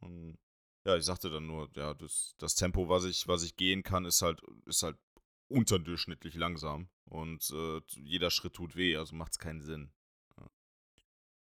[0.00, 0.38] Und
[0.84, 4.04] ja, ich sagte dann nur, ja, das, das Tempo, was ich, was ich gehen kann,
[4.04, 4.96] ist halt, ist halt
[5.48, 6.88] unterdurchschnittlich langsam.
[7.06, 9.92] Und äh, jeder Schritt tut weh, also macht es keinen Sinn.
[10.36, 10.50] Ja.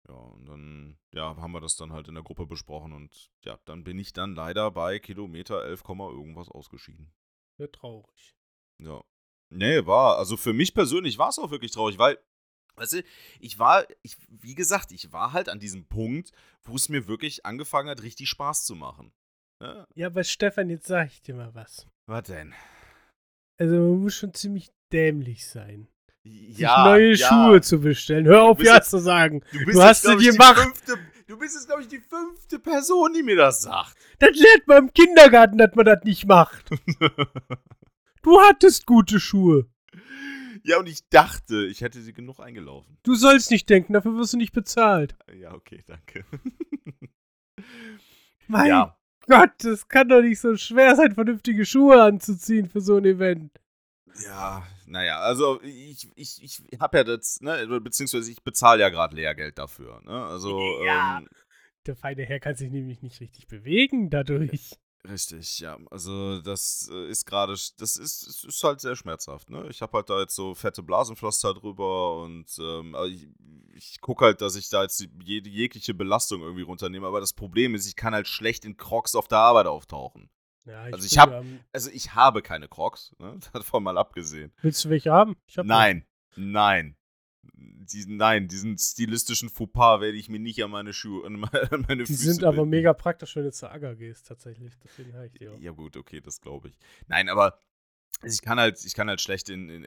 [0.09, 3.59] ja, und dann ja, haben wir das dann halt in der Gruppe besprochen und ja,
[3.65, 7.13] dann bin ich dann leider bei Kilometer 11, irgendwas ausgeschieden.
[7.57, 8.35] Sehr traurig.
[8.79, 9.03] Ja.
[9.55, 12.17] Nee, war, also für mich persönlich war es auch wirklich traurig, weil,
[12.75, 13.03] weißt du,
[13.39, 16.31] ich war, ich, wie gesagt, ich war halt an diesem Punkt,
[16.63, 19.13] wo es mir wirklich angefangen hat, richtig Spaß zu machen.
[19.61, 19.87] Ja, ne?
[19.95, 21.87] ja aber Stefan, jetzt sag ich dir mal was.
[22.07, 22.53] Was denn?
[23.57, 25.87] Also man muss schon ziemlich dämlich sein.
[26.23, 27.27] Ja, neue ja.
[27.27, 28.25] Schuhe zu bestellen.
[28.25, 29.43] Hör auf, ja jetzt, zu sagen.
[29.51, 30.59] Du, du hast es gemacht.
[30.59, 30.97] Fünfte,
[31.27, 33.95] du bist jetzt, glaube ich, die fünfte Person, die mir das sagt.
[34.19, 36.69] Das lernt man im Kindergarten, dass man das nicht macht.
[38.25, 39.69] du hattest gute Schuhe.
[40.63, 42.97] Ja, und ich dachte, ich hätte sie genug eingelaufen.
[43.03, 45.15] Du sollst nicht denken, dafür wirst du nicht bezahlt.
[45.33, 46.25] Ja, okay, danke.
[48.47, 48.97] mein ja.
[49.27, 53.59] Gott, es kann doch nicht so schwer sein, vernünftige Schuhe anzuziehen für so ein Event.
[54.23, 59.15] Ja, naja, also ich, ich, ich habe ja das, ne, beziehungsweise ich bezahle ja gerade
[59.15, 60.25] Lehrgeld dafür, ne?
[60.25, 61.19] Also, ja.
[61.19, 61.27] Ähm,
[61.85, 64.77] der feine Herr kann sich nämlich nicht richtig bewegen dadurch.
[65.09, 65.77] Richtig, ja.
[65.91, 69.49] Also das äh, ist gerade, das ist, ist, ist, halt sehr schmerzhaft.
[69.49, 69.67] Ne?
[69.69, 73.27] Ich habe halt da jetzt so fette Blasenpflaster drüber und ähm, ich,
[73.73, 77.07] ich gucke halt, dass ich da jetzt jede, jegliche Belastung irgendwie runternehme.
[77.07, 80.29] Aber das Problem ist, ich kann halt schlecht in Crocs auf der Arbeit auftauchen.
[80.65, 83.37] Ja, ich also ich habe, also ich habe keine Crocs, ne?
[83.53, 84.51] davon mal abgesehen.
[84.61, 85.35] Willst du welche haben?
[85.55, 86.51] Hab nein, einen.
[86.51, 86.97] nein.
[87.53, 91.33] Diesen, nein, diesen stilistischen Fauxpas werde ich mir nicht an meine Schuhe, an
[91.87, 94.73] meine, die Füße Die sind aber mega praktisch, wenn du zur Agger gehst, tatsächlich.
[94.83, 95.59] Deswegen habe ich die auch.
[95.59, 96.77] Ja, gut, okay, das glaube ich.
[97.07, 97.59] Nein, aber
[98.23, 99.83] ich kann halt, ich kann halt schlecht in, in,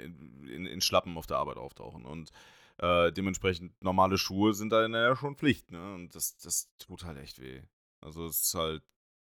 [0.46, 2.04] in, in Schlappen auf der Arbeit auftauchen.
[2.04, 2.30] Und
[2.78, 5.94] äh, dementsprechend normale Schuhe sind da ja schon Pflicht, ne?
[5.94, 7.62] Und das, das tut halt echt weh.
[8.00, 8.82] Also es ist halt,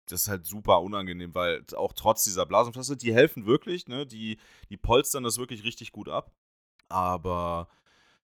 [0.08, 4.06] das ist halt super unangenehm, weil auch trotz dieser Blasenpflaster, die helfen wirklich, ne?
[4.06, 4.38] Die,
[4.70, 6.32] die polstern das wirklich richtig gut ab.
[6.88, 7.68] Aber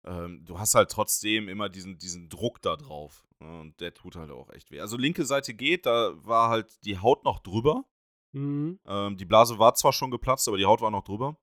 [0.04, 3.26] ähm, du hast halt trotzdem immer diesen, diesen Druck da drauf.
[3.38, 3.60] Ne?
[3.60, 4.80] Und der tut halt auch echt weh.
[4.80, 7.84] Also linke Seite geht, da war halt die Haut noch drüber.
[8.32, 8.78] Mhm.
[8.86, 11.36] Ähm, die Blase war zwar schon geplatzt, aber die Haut war noch drüber.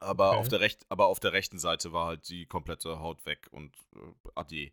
[0.00, 0.38] Aber, okay.
[0.38, 3.74] auf der recht, aber auf der rechten Seite war halt die komplette Haut weg und
[3.96, 4.68] äh, adieu.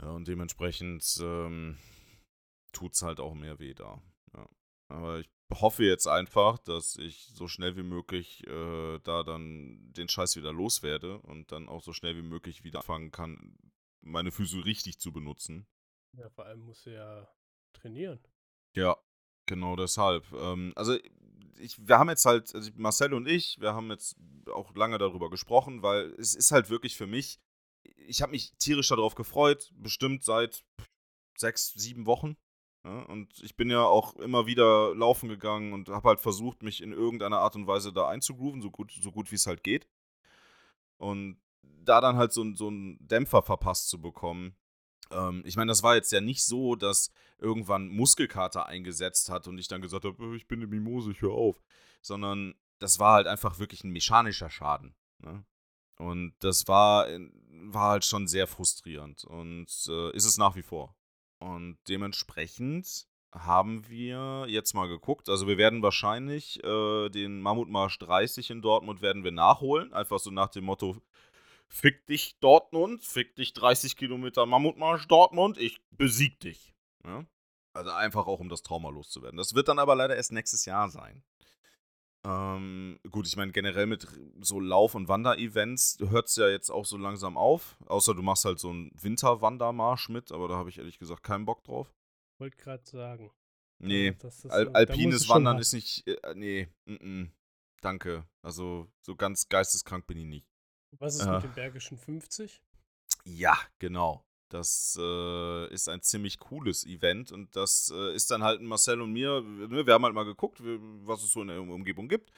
[0.00, 1.76] Ja, und dementsprechend ähm,
[2.72, 4.00] tut es halt auch mehr weh da.
[4.34, 4.48] Ja.
[4.88, 10.08] Aber ich hoffe jetzt einfach, dass ich so schnell wie möglich äh, da dann den
[10.08, 13.56] Scheiß wieder loswerde und dann auch so schnell wie möglich wieder anfangen kann,
[14.00, 15.66] meine Füße richtig zu benutzen.
[16.12, 17.28] Ja, vor allem muss er ja
[17.72, 18.20] trainieren.
[18.74, 18.96] Ja,
[19.46, 20.30] genau deshalb.
[20.32, 20.96] Ähm, also
[21.58, 24.16] ich, wir haben jetzt halt, also Marcel und ich, wir haben jetzt
[24.52, 27.40] auch lange darüber gesprochen, weil es ist halt wirklich für mich,
[27.96, 30.64] ich habe mich tierisch darauf gefreut, bestimmt seit
[31.36, 32.36] sechs, sieben Wochen.
[32.88, 36.82] Ja, und ich bin ja auch immer wieder laufen gegangen und habe halt versucht, mich
[36.82, 39.86] in irgendeiner Art und Weise da einzugrooven, so gut, so gut wie es halt geht.
[40.96, 44.56] Und da dann halt so, so einen Dämpfer verpasst zu bekommen.
[45.10, 49.58] Ähm, ich meine, das war jetzt ja nicht so, dass irgendwann Muskelkater eingesetzt hat und
[49.58, 51.62] ich dann gesagt habe, äh, ich bin eine Mimose, ich höre auf.
[52.00, 54.94] Sondern das war halt einfach wirklich ein mechanischer Schaden.
[55.18, 55.44] Ne?
[55.96, 57.06] Und das war,
[57.64, 60.97] war halt schon sehr frustrierend und äh, ist es nach wie vor.
[61.38, 65.28] Und dementsprechend haben wir jetzt mal geguckt.
[65.28, 69.92] Also wir werden wahrscheinlich äh, den Mammutmarsch 30 in Dortmund werden wir nachholen.
[69.92, 70.96] Einfach so nach dem Motto,
[71.68, 76.74] fick dich Dortmund, fick dich 30 Kilometer Mammutmarsch Dortmund, ich besieg dich.
[77.04, 77.24] Ja?
[77.74, 79.36] Also einfach auch, um das Trauma loszuwerden.
[79.36, 81.22] Das wird dann aber leider erst nächstes Jahr sein.
[82.24, 84.06] Ähm, gut, ich meine, generell mit
[84.40, 87.76] so Lauf- und Wanderevents hört es ja jetzt auch so langsam auf.
[87.86, 91.44] Außer du machst halt so einen Winterwandermarsch mit, aber da habe ich ehrlich gesagt keinen
[91.44, 91.94] Bock drauf.
[92.40, 93.30] Wollte gerade sagen.
[93.80, 96.06] Nee, Das ist Al so- alpines Wandern ist nicht.
[96.08, 97.30] Äh, nee, mm -mm,
[97.80, 98.26] danke.
[98.42, 100.46] Also, so ganz geisteskrank bin ich nicht.
[100.98, 101.32] Was ist Äh.
[101.34, 102.60] mit dem Bergischen 50?
[103.24, 104.24] Ja, genau.
[104.48, 109.12] Das äh, ist ein ziemlich cooles Event und das äh, ist dann halt Marcel und
[109.12, 109.42] mir.
[109.42, 112.30] Ne, wir haben halt mal geguckt, was es so in der Um- Umgebung gibt.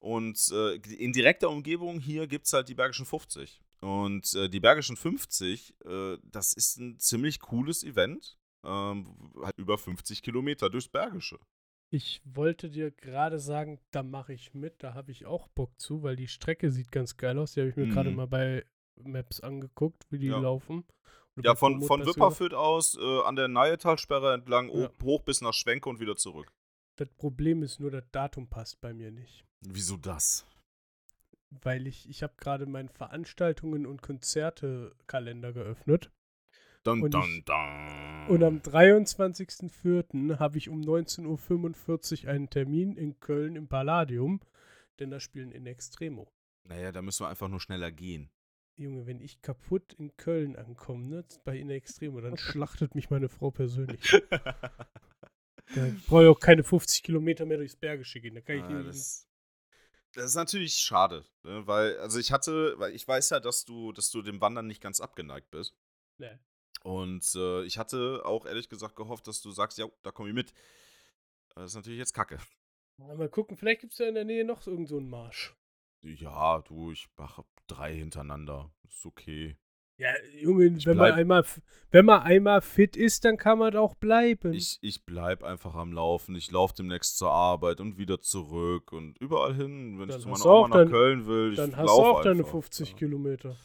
[0.00, 3.60] Und äh, in direkter Umgebung hier gibt es halt die Bergischen 50.
[3.80, 8.38] Und äh, die Bergischen 50, äh, das ist ein ziemlich cooles Event.
[8.64, 11.38] Ähm, halt über 50 Kilometer durchs Bergische.
[11.90, 16.02] Ich wollte dir gerade sagen, da mache ich mit, da habe ich auch Bock zu,
[16.02, 17.52] weil die Strecke sieht ganz geil aus.
[17.52, 18.16] Die habe ich mir gerade Mhm.
[18.16, 18.64] mal bei
[18.96, 20.38] Maps angeguckt, wie die Ja.
[20.38, 20.84] laufen.
[21.40, 24.90] Ja, von, Komoot von Wipperfürth aus äh, an der Nahetalsperre entlang Ja.
[25.02, 26.52] hoch, bis nach Schwenke und wieder zurück.
[26.96, 29.44] Das Problem ist nur, das Datum passt bei mir nicht.
[29.62, 30.46] Wieso das?
[31.50, 36.10] Weil ich, ich habe gerade meinen Veranstaltungen und Konzerte-Kalender geöffnet.
[36.84, 38.26] Dun, Und dun, ich- dun.
[38.28, 40.38] Und am 23.04.
[40.38, 44.40] habe ich um 19.45 Uhr einen Termin in Köln im Palladium,
[44.98, 46.28] denn da spielen in Extremo.
[46.68, 48.30] Naja, da müssen wir einfach nur schneller gehen.
[48.82, 53.28] Junge, wenn ich kaputt in Köln ankomme, ne, bei In Extremo, dann schlachtet mich meine
[53.28, 54.00] Frau persönlich.
[55.74, 58.34] Da brauche ich auch keine 50 Kilometer mehr durchs Bergische gehen.
[58.34, 59.26] Da kann ich Ah, das,
[60.12, 61.66] das ist natürlich schade, ne?
[61.66, 64.82] weil, also ich hatte, weil ich weiß ja, dass du, dass du dem Wandern nicht
[64.82, 65.74] ganz abgeneigt bist.
[66.18, 66.38] Nee.
[66.82, 70.34] Und äh, ich hatte auch ehrlich gesagt gehofft, dass du sagst, ja, da komme ich
[70.34, 70.52] mit.
[71.54, 72.38] Das ist natürlich jetzt Kacke.
[72.98, 75.54] Mal gucken, vielleicht gibt es ja in der Nähe noch irgend so einen Marsch.
[76.02, 78.70] Ja, du, ich mache drei hintereinander.
[78.88, 79.56] Ist okay.
[79.98, 80.08] Ja,
[80.40, 81.44] Junge, Ich wenn man, einmal,
[81.90, 84.52] wenn man einmal fit ist, dann kann man auch bleiben.
[84.52, 86.34] Ich, ich bleib einfach am Laufen.
[86.34, 90.28] Ich laufe demnächst zur Arbeit und wieder zurück und überall hin, wenn Dann ich zu
[90.30, 91.50] meiner Oma nach dein- Köln will.
[91.52, 92.96] Ich dann hast du auch deine einfach, 50 ja.
[92.96, 93.56] Kilometer.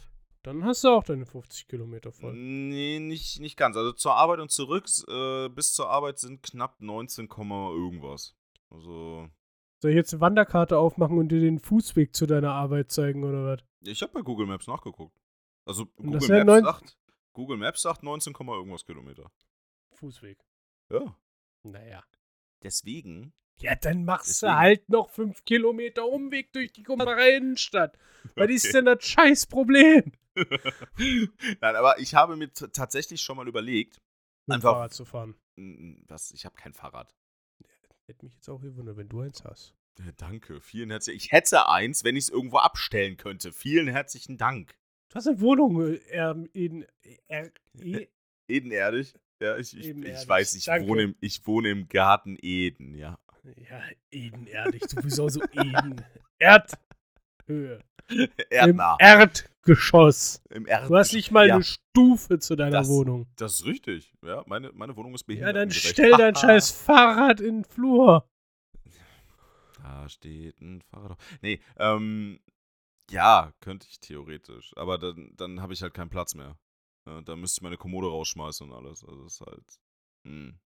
[0.43, 2.33] Dann hast du auch deine 50 Kilometer voll.
[2.33, 3.75] Nee, nicht, nicht ganz.
[3.75, 8.35] Also zur Arbeit und zurück, äh, bis zur Arbeit sind knapp 19, Komma irgendwas.
[8.69, 9.27] Also,
[9.79, 13.45] Soll ich jetzt eine Wanderkarte aufmachen und dir den Fußweg zu deiner Arbeit zeigen oder
[13.45, 13.63] was?
[13.81, 15.15] ich habe bei Google Maps nachgeguckt.
[15.65, 16.97] Also Google Maps, neun- sagt,
[17.33, 19.31] Google Maps sagt 19, Komma irgendwas Kilometer.
[19.93, 20.39] Fußweg.
[20.91, 21.15] Ja.
[21.63, 22.03] Naja.
[22.63, 23.33] Deswegen.
[23.59, 27.97] Ja, dann machst Deswegen- du halt noch 5 Kilometer Umweg durch die Kummerer Innenstadt.
[28.35, 30.11] Was ist denn das Scheißproblem?
[31.61, 34.01] Nein, aber ich habe mir tatsächlich schon mal überlegt,
[34.47, 35.35] Mit Einfach- Fahrrad zu fahren.
[36.07, 37.13] was, ich habe kein Fahrrad.
[38.07, 39.75] Hätte mich jetzt auch gewundert, wenn du eins hast.
[39.99, 43.51] Ja, danke, vielen herzlichen Ich hätte eins, wenn ich es irgendwo abstellen könnte.
[43.51, 44.77] Vielen herzlichen Dank.
[45.09, 46.85] Du hast eine Wohnung äh, ähm, in
[47.27, 47.51] R
[47.81, 48.07] E
[48.47, 49.13] Edenerdig.
[49.41, 50.87] Ja, ich, ich, ich weiß, ich danke.
[50.87, 53.19] wohne, im, ich wohne im Garten Eden, ja.
[53.69, 54.83] Ja, edenerdig.
[54.97, 56.01] Auch so Eden.
[56.39, 57.83] Erdhöhe.
[58.49, 58.93] Erdnah.
[58.93, 59.31] Im
[59.67, 60.41] Erdgeschoss.
[60.49, 63.27] Im Erd Du hast nicht mal ja, eine Stufe zu deiner Das- Wohnung.
[63.35, 64.13] Das ist richtig.
[64.23, 65.55] Ja, meine, meine Wohnung ist Ja, behindert.
[65.55, 68.29] dann stell dein scheiß Fahrrad in den Flur.
[69.81, 71.17] Da steht ein Fahrrad.
[71.41, 72.39] Nee, ähm,
[73.09, 74.73] ja, könnte ich theoretisch.
[74.75, 76.57] Aber dann, dann habe ich halt keinen Platz mehr.
[77.05, 79.03] Ja, da müsste ich meine Kommode rausschmeißen und alles.
[79.05, 79.79] Also ist halt.
[80.25, 80.59] Hm.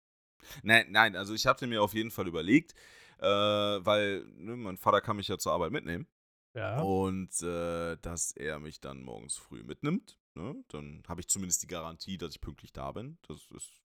[0.63, 2.73] Nein, nein, also ich hatte mir auf jeden Fall überlegt,
[3.19, 6.07] äh, weil ne, mein Vater kann mich ja zur Arbeit mitnehmen.
[6.55, 6.81] Ja.
[6.81, 10.19] Und äh, dass er mich dann morgens früh mitnimmt.
[10.35, 10.65] Ne?
[10.69, 13.19] Dann habe ich zumindest die Garantie, dass ich pünktlich da bin.
[13.29, 13.83] Das ist,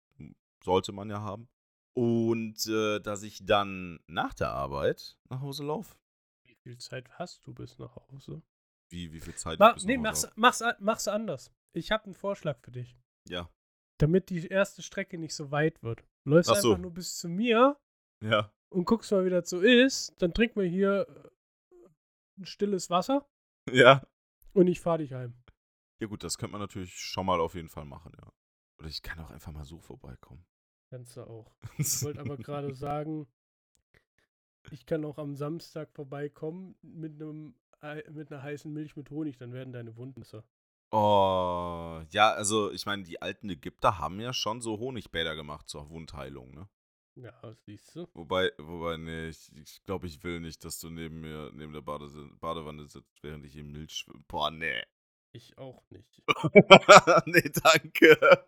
[0.62, 1.48] sollte man ja haben.
[1.94, 5.96] Und äh, dass ich dann nach der Arbeit nach Hause laufe.
[6.44, 8.42] Wie viel Zeit hast du bis nach Hause?
[8.88, 11.50] Wie, wie viel Zeit Ma nee, mach's, mach's, mach's anders.
[11.72, 12.96] Ich habe einen Vorschlag für dich.
[13.28, 13.48] Ja.
[13.98, 16.04] Damit die erste Strecke nicht so weit wird.
[16.24, 16.70] Läufst so.
[16.70, 17.76] einfach nur bis zu mir
[18.22, 18.52] Ja.
[18.70, 20.14] und guckst mal, wie das so ist.
[20.18, 21.28] Dann trinken wir hier äh,
[22.38, 23.26] ein stilles Wasser
[23.70, 24.02] Ja.
[24.52, 25.34] und ich fahre dich heim.
[26.00, 28.32] Ja, gut, das könnte man natürlich schon mal auf jeden Fall machen, ja.
[28.78, 30.44] Oder ich kann auch einfach mal so vorbeikommen.
[30.90, 31.54] Kannst du auch.
[31.78, 33.26] Ich wollte aber gerade sagen,
[34.70, 39.36] ich kann auch am Samstag vorbeikommen mit einem Ei- mit einer heißen Milch mit Honig,
[39.36, 40.42] dann werden deine Wunden besser.
[40.90, 45.90] Oh, ja, also ich meine, die alten Ägypter haben ja schon so Honigbäder gemacht zur
[45.90, 46.68] Wundheilung, ne?
[47.16, 47.32] Ja,
[47.64, 48.08] siehst du.
[48.14, 51.80] Wobei, wobei, nee, ich, ich glaube, ich will nicht, dass du neben mir, neben der
[51.80, 52.08] Bade,
[52.40, 54.24] Badewanne sitzt, während ich in Milch schwimme.
[54.26, 54.82] Boah, nee.
[55.32, 56.22] Ich auch nicht.
[57.26, 58.46] nee, danke.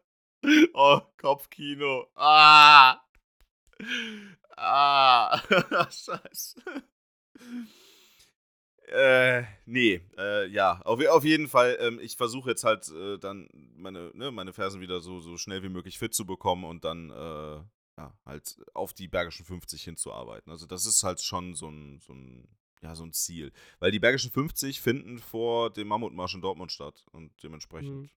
[0.74, 2.08] Oh, Kopfkino.
[2.14, 3.00] Ah!
[4.56, 5.38] ah,
[5.90, 6.60] scheiße.
[8.88, 11.76] Äh, nee, äh, ja, auf, auf jeden Fall.
[11.80, 15.62] Ähm, ich versuche jetzt halt äh, dann meine, ne, meine Fersen wieder so, so schnell
[15.64, 17.60] wie möglich fit zu bekommen und dann äh,
[17.96, 20.50] ja, halt auf die Bergischen 50 hinzuarbeiten.
[20.50, 22.48] Also das ist halt schon so ein, so ein,
[22.82, 23.52] ja, so ein Ziel.
[23.78, 28.02] Weil die Bergischen 50 finden vor dem Mammutmarsch in Dortmund statt und dementsprechend.
[28.02, 28.10] Mhm.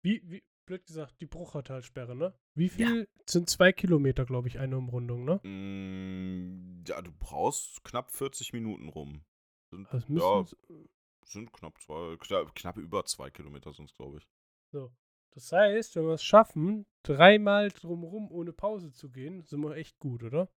[0.00, 2.34] Wie, wie, blöd gesagt, die Bruchertalsperre, ne?
[2.54, 3.22] Wie viel ja.
[3.26, 5.40] sind zwei Kilometer, glaube ich, eine Umrundung, ne?
[5.42, 9.24] Mm, ja, du brauchst knapp 40 Minuten rum.
[9.70, 10.88] Sind, Also ja, müssen
[11.24, 14.28] sind knapp zwei, knapp, knapp über zwei Kilometer sind es, glaube ich.
[14.72, 14.92] so.
[15.30, 19.98] Das heißt, wenn wir es schaffen, dreimal drumherum ohne Pause zu gehen, sind wir echt
[19.98, 20.48] gut, oder?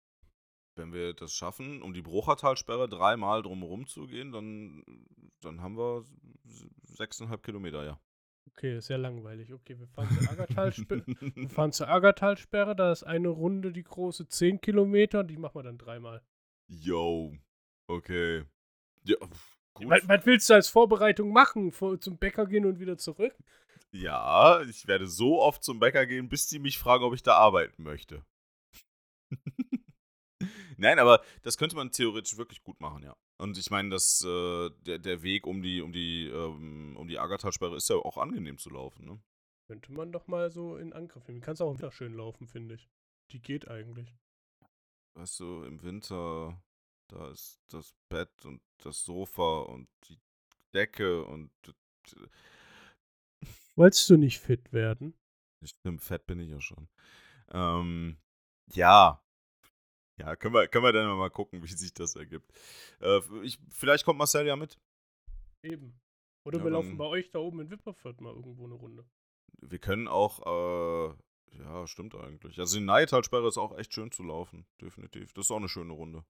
[0.76, 4.84] Wenn wir das schaffen, um die Bruchertalsperre dreimal drumherum zu gehen, dann,
[5.42, 6.06] dann haben wir
[6.84, 8.00] sechseinhalb Kilometer, ja.
[8.48, 9.54] Okay, ist ja langweilig.
[9.54, 11.04] Okay, wir fahren zur Aggertalsperre.
[11.08, 15.64] wir fahren zur Aggertalsperre, da ist eine Runde die große 10 Kilometer, die machen wir
[15.64, 16.22] dann dreimal.
[16.68, 17.34] Yo,
[17.88, 18.44] okay.
[19.04, 19.18] Ja,
[19.74, 19.90] gut.
[19.90, 21.72] Was, was willst du als Vorbereitung machen?
[21.72, 23.36] Vor, zum Bäcker gehen und wieder zurück?
[23.94, 27.36] Ja, ich werde so oft zum Bäcker gehen, bis die mich fragen, ob ich da
[27.36, 28.26] arbeiten möchte.
[30.78, 33.16] Nein, aber das könnte man theoretisch wirklich gut machen, ja.
[33.38, 37.20] Und ich meine, dass äh, der, der Weg um die, um die, ähm, um die
[37.20, 39.22] Agatha-Sperre ist ja auch angenehm zu laufen, ne?
[39.68, 41.42] Könnte man doch mal so in Angriff nehmen.
[41.42, 42.90] Kannst auch wieder schön laufen, finde ich.
[43.32, 44.14] Die geht eigentlich.
[45.16, 46.62] Weißt du, im Winter,
[47.10, 50.20] da ist das Bett und das Sofa und die
[50.74, 51.52] Decke und
[53.76, 55.14] Wolltest du nicht fit werden?
[55.64, 56.88] Stimmt, fett bin ich ja schon.
[57.52, 58.18] Ähm,
[58.74, 59.24] ja.
[60.18, 62.52] Ja, können wir, können wir dann mal gucken, wie sich das ergibt.
[63.00, 64.80] Äh, ich, vielleicht kommt Marcel ja mit.
[65.64, 66.00] Eben.
[66.46, 69.06] Oder Ja, wir laufen bei euch da oben in Wipperfürth mal irgendwo eine Runde.
[69.62, 71.14] Wir können auch, äh,
[71.60, 72.60] ja, stimmt eigentlich.
[72.60, 75.34] Also die Neitalsperre ist auch echt schön zu laufen, definitiv.
[75.34, 76.24] Das ist auch eine schöne Runde.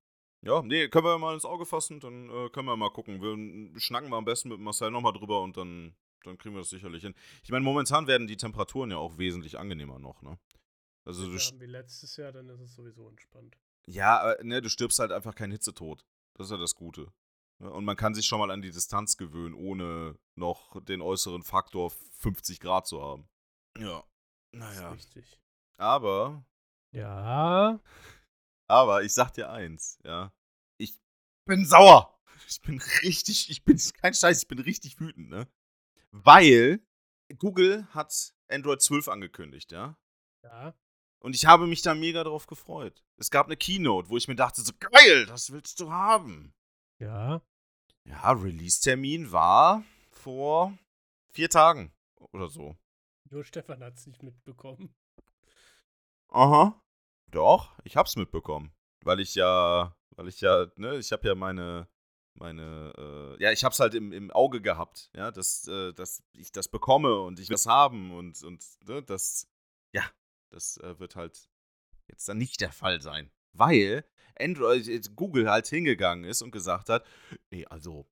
[0.44, 3.22] Ja, nee, können wir mal ins Auge fassen, dann äh, können wir mal gucken.
[3.22, 6.70] Wir schnacken wir am besten mit Marcel nochmal drüber und dann, dann kriegen wir das
[6.70, 7.16] sicherlich hin.
[7.44, 10.38] Ich meine, momentan werden die Temperaturen ja auch wesentlich angenehmer noch, ne?
[11.06, 13.58] Also du, haben wir letztes Jahr, dann ist es sowieso entspannt.
[13.88, 16.06] ja, aber, ne, du stirbst halt einfach keinen Hitzetod.
[16.36, 17.12] Das ist ja das Gute.
[17.60, 17.72] Ne?
[17.72, 21.92] Und man kann sich schon mal an die Distanz gewöhnen, ohne noch den äußeren Faktor
[22.20, 23.28] 50 Grad zu haben.
[23.80, 24.04] Ja.
[24.54, 24.92] Naja.
[24.92, 25.40] richtig.
[25.78, 26.46] Aber,
[26.94, 27.80] Ja.
[28.68, 30.32] aber ich sag dir eins, ja.
[30.78, 31.00] Ich
[31.46, 32.16] bin sauer.
[32.48, 35.48] Ich bin richtig, ich bin kein Scheiß, ich bin richtig wütend, ne?
[36.12, 36.82] Weil
[37.40, 39.98] Google hat Android 12 angekündigt, ja.
[40.44, 40.76] Ja.
[41.20, 43.04] Und ich habe mich da mega drauf gefreut.
[43.18, 46.54] Es gab eine Keynote, wo ich mir dachte, so geil, das willst du haben.
[47.00, 47.42] Ja.
[48.06, 50.78] Ja, Release-Termin war vor
[51.32, 51.94] vier Tagen
[52.32, 52.76] oder so.
[53.30, 54.94] Nur Stefan hat es nicht mitbekommen.
[56.30, 56.82] Aha.
[57.30, 58.74] Doch, ich hab's mitbekommen.
[59.04, 61.88] Weil ich ja, weil ich ja, ne, ich hab ja meine,
[62.34, 66.52] meine, äh, ja, ich hab's halt im, im Auge gehabt, ja, dass, äh, dass ich
[66.52, 69.48] das bekomme und ich will das haben und, und, ne, das,
[69.94, 70.04] ja,
[70.50, 71.50] das äh, wird halt
[72.08, 73.32] jetzt dann nicht der Fall sein.
[73.54, 74.06] Weil
[74.40, 77.06] Android, äh, Google halt hingegangen ist und gesagt hat,
[77.50, 78.08] nee, also,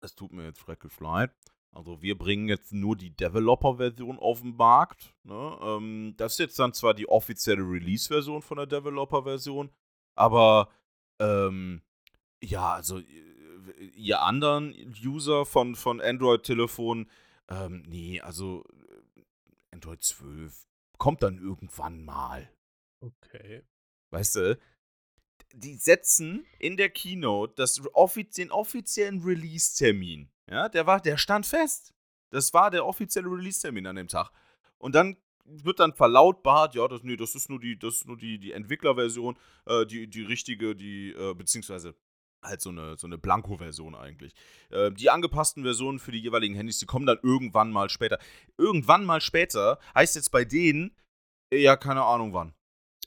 [0.00, 1.32] es tut mir jetzt schrecklich leid.
[1.72, 5.14] Also wir bringen jetzt nur die Developer-Version auf den Markt.
[5.22, 5.58] Ne?
[5.60, 9.70] Ähm, das ist jetzt dann zwar die offizielle Release-Version von der Developer-Version,
[10.14, 10.70] aber
[11.20, 11.82] ähm,
[12.42, 13.00] ja, also
[13.94, 14.74] ihr anderen
[15.04, 17.10] User von, von Android-Telefonen,
[17.48, 18.64] ähm, nee, also
[19.16, 19.22] äh,
[19.72, 20.66] Android 12
[20.98, 22.50] kommt dann irgendwann mal.
[23.00, 23.62] Okay.
[24.10, 24.58] Weißt du?
[25.54, 30.28] Die setzen in der Keynote das offiz den offiziellen Release-Termin.
[30.50, 31.94] Ja, der war, der stand fest.
[32.30, 34.30] Das war der offizielle Release-Termin an dem Tag.
[34.78, 38.18] Und dann wird dann verlautbart, ja, das, nee, das ist nur die, das ist nur
[38.18, 41.94] die, die Entwicklerversion, äh, die, die richtige, die, äh, beziehungsweise
[42.42, 44.34] halt so eine, so eine Blanko-Version eigentlich.
[44.70, 48.18] Äh, die angepassten Versionen für die jeweiligen Handys, die kommen dann irgendwann mal später.
[48.56, 50.96] Irgendwann mal später heißt jetzt bei denen,
[51.52, 52.54] äh, ja, keine Ahnung wann.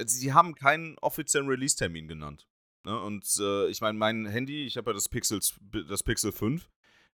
[0.03, 2.47] Sie haben keinen offiziellen Release-Termin genannt.
[2.83, 2.99] Ne?
[2.99, 5.39] Und äh, ich meine, mein Handy, ich habe ja das Pixel,
[5.87, 6.69] das Pixel 5,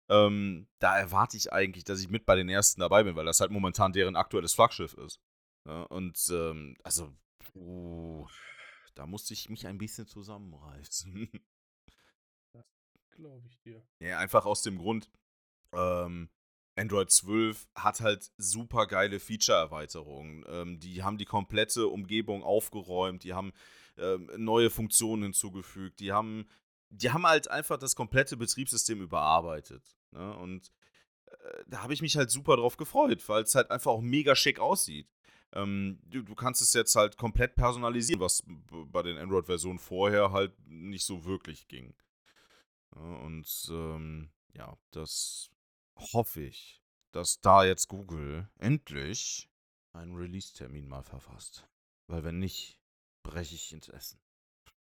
[0.09, 3.41] ähm, da erwarte ich eigentlich, dass ich mit bei den ersten dabei bin, weil das
[3.41, 5.19] halt momentan deren aktuelles Flaggschiff ist.
[5.65, 7.13] Ja, und ähm, also,
[7.55, 8.25] uh,
[8.95, 11.29] da musste ich mich ein bisschen zusammenreißen.
[13.17, 13.81] Glaube ich dir.
[13.99, 15.09] ja, einfach aus dem Grund,
[15.73, 16.29] ähm,
[16.75, 20.45] Android 12 hat halt super geile Feature-Erweiterungen.
[20.47, 23.51] Ähm, die haben die komplette Umgebung aufgeräumt, die haben
[23.97, 26.47] ähm, neue Funktionen hinzugefügt, die haben,
[26.89, 29.97] die haben halt einfach das komplette Betriebssystem überarbeitet.
[30.11, 30.37] Ne?
[30.37, 30.71] Und
[31.25, 34.35] äh, da habe ich mich halt super drauf gefreut, weil es halt einfach auch mega
[34.35, 35.09] schick aussieht.
[35.53, 40.53] ähm, du, du kannst es jetzt halt komplett personalisieren, was bei den Android-Versionen vorher halt
[40.67, 41.95] nicht so wirklich ging.
[42.95, 45.49] Ja, und ähm, ja, das
[45.95, 46.81] hoffe ich,
[47.11, 49.49] dass da jetzt Google endlich
[49.93, 51.67] einen Release-Termin mal verfasst.
[52.07, 52.79] Weil wenn nicht,
[53.23, 54.19] breche ich ins Essen.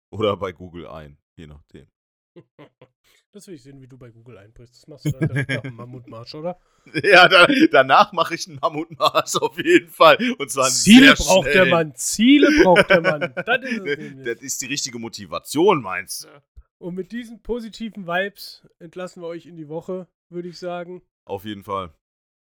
[0.10, 1.88] Oder bei Google ein, je nachdem.
[3.32, 4.76] Das will ich sehen, wie du bei Google einbrichst.
[4.76, 6.60] Das machst du dann nach dem Mammutmarsch, oder?
[7.04, 10.18] Ja, da, danach mache ich einen Mammutmarsch auf jeden Fall.
[10.38, 11.66] Und zwar Ziele sehr braucht der.
[11.66, 11.96] Mann.
[11.96, 13.34] Ziele braucht der Mann.
[13.46, 14.28] Das ist.
[14.28, 16.44] Das ist die richtige Motivation, meinst du?
[16.84, 21.02] Und mit diesen positiven Vibes entlassen wir euch in die Woche, würde ich sagen.
[21.24, 21.94] Auf jeden Fall.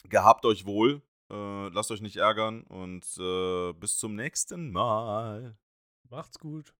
[0.08, 1.02] Gehabt euch wohl.
[1.28, 5.58] Äh, lasst euch nicht ärgern und äh, bis zum nächsten Mal.
[6.08, 6.72] Macht's gut.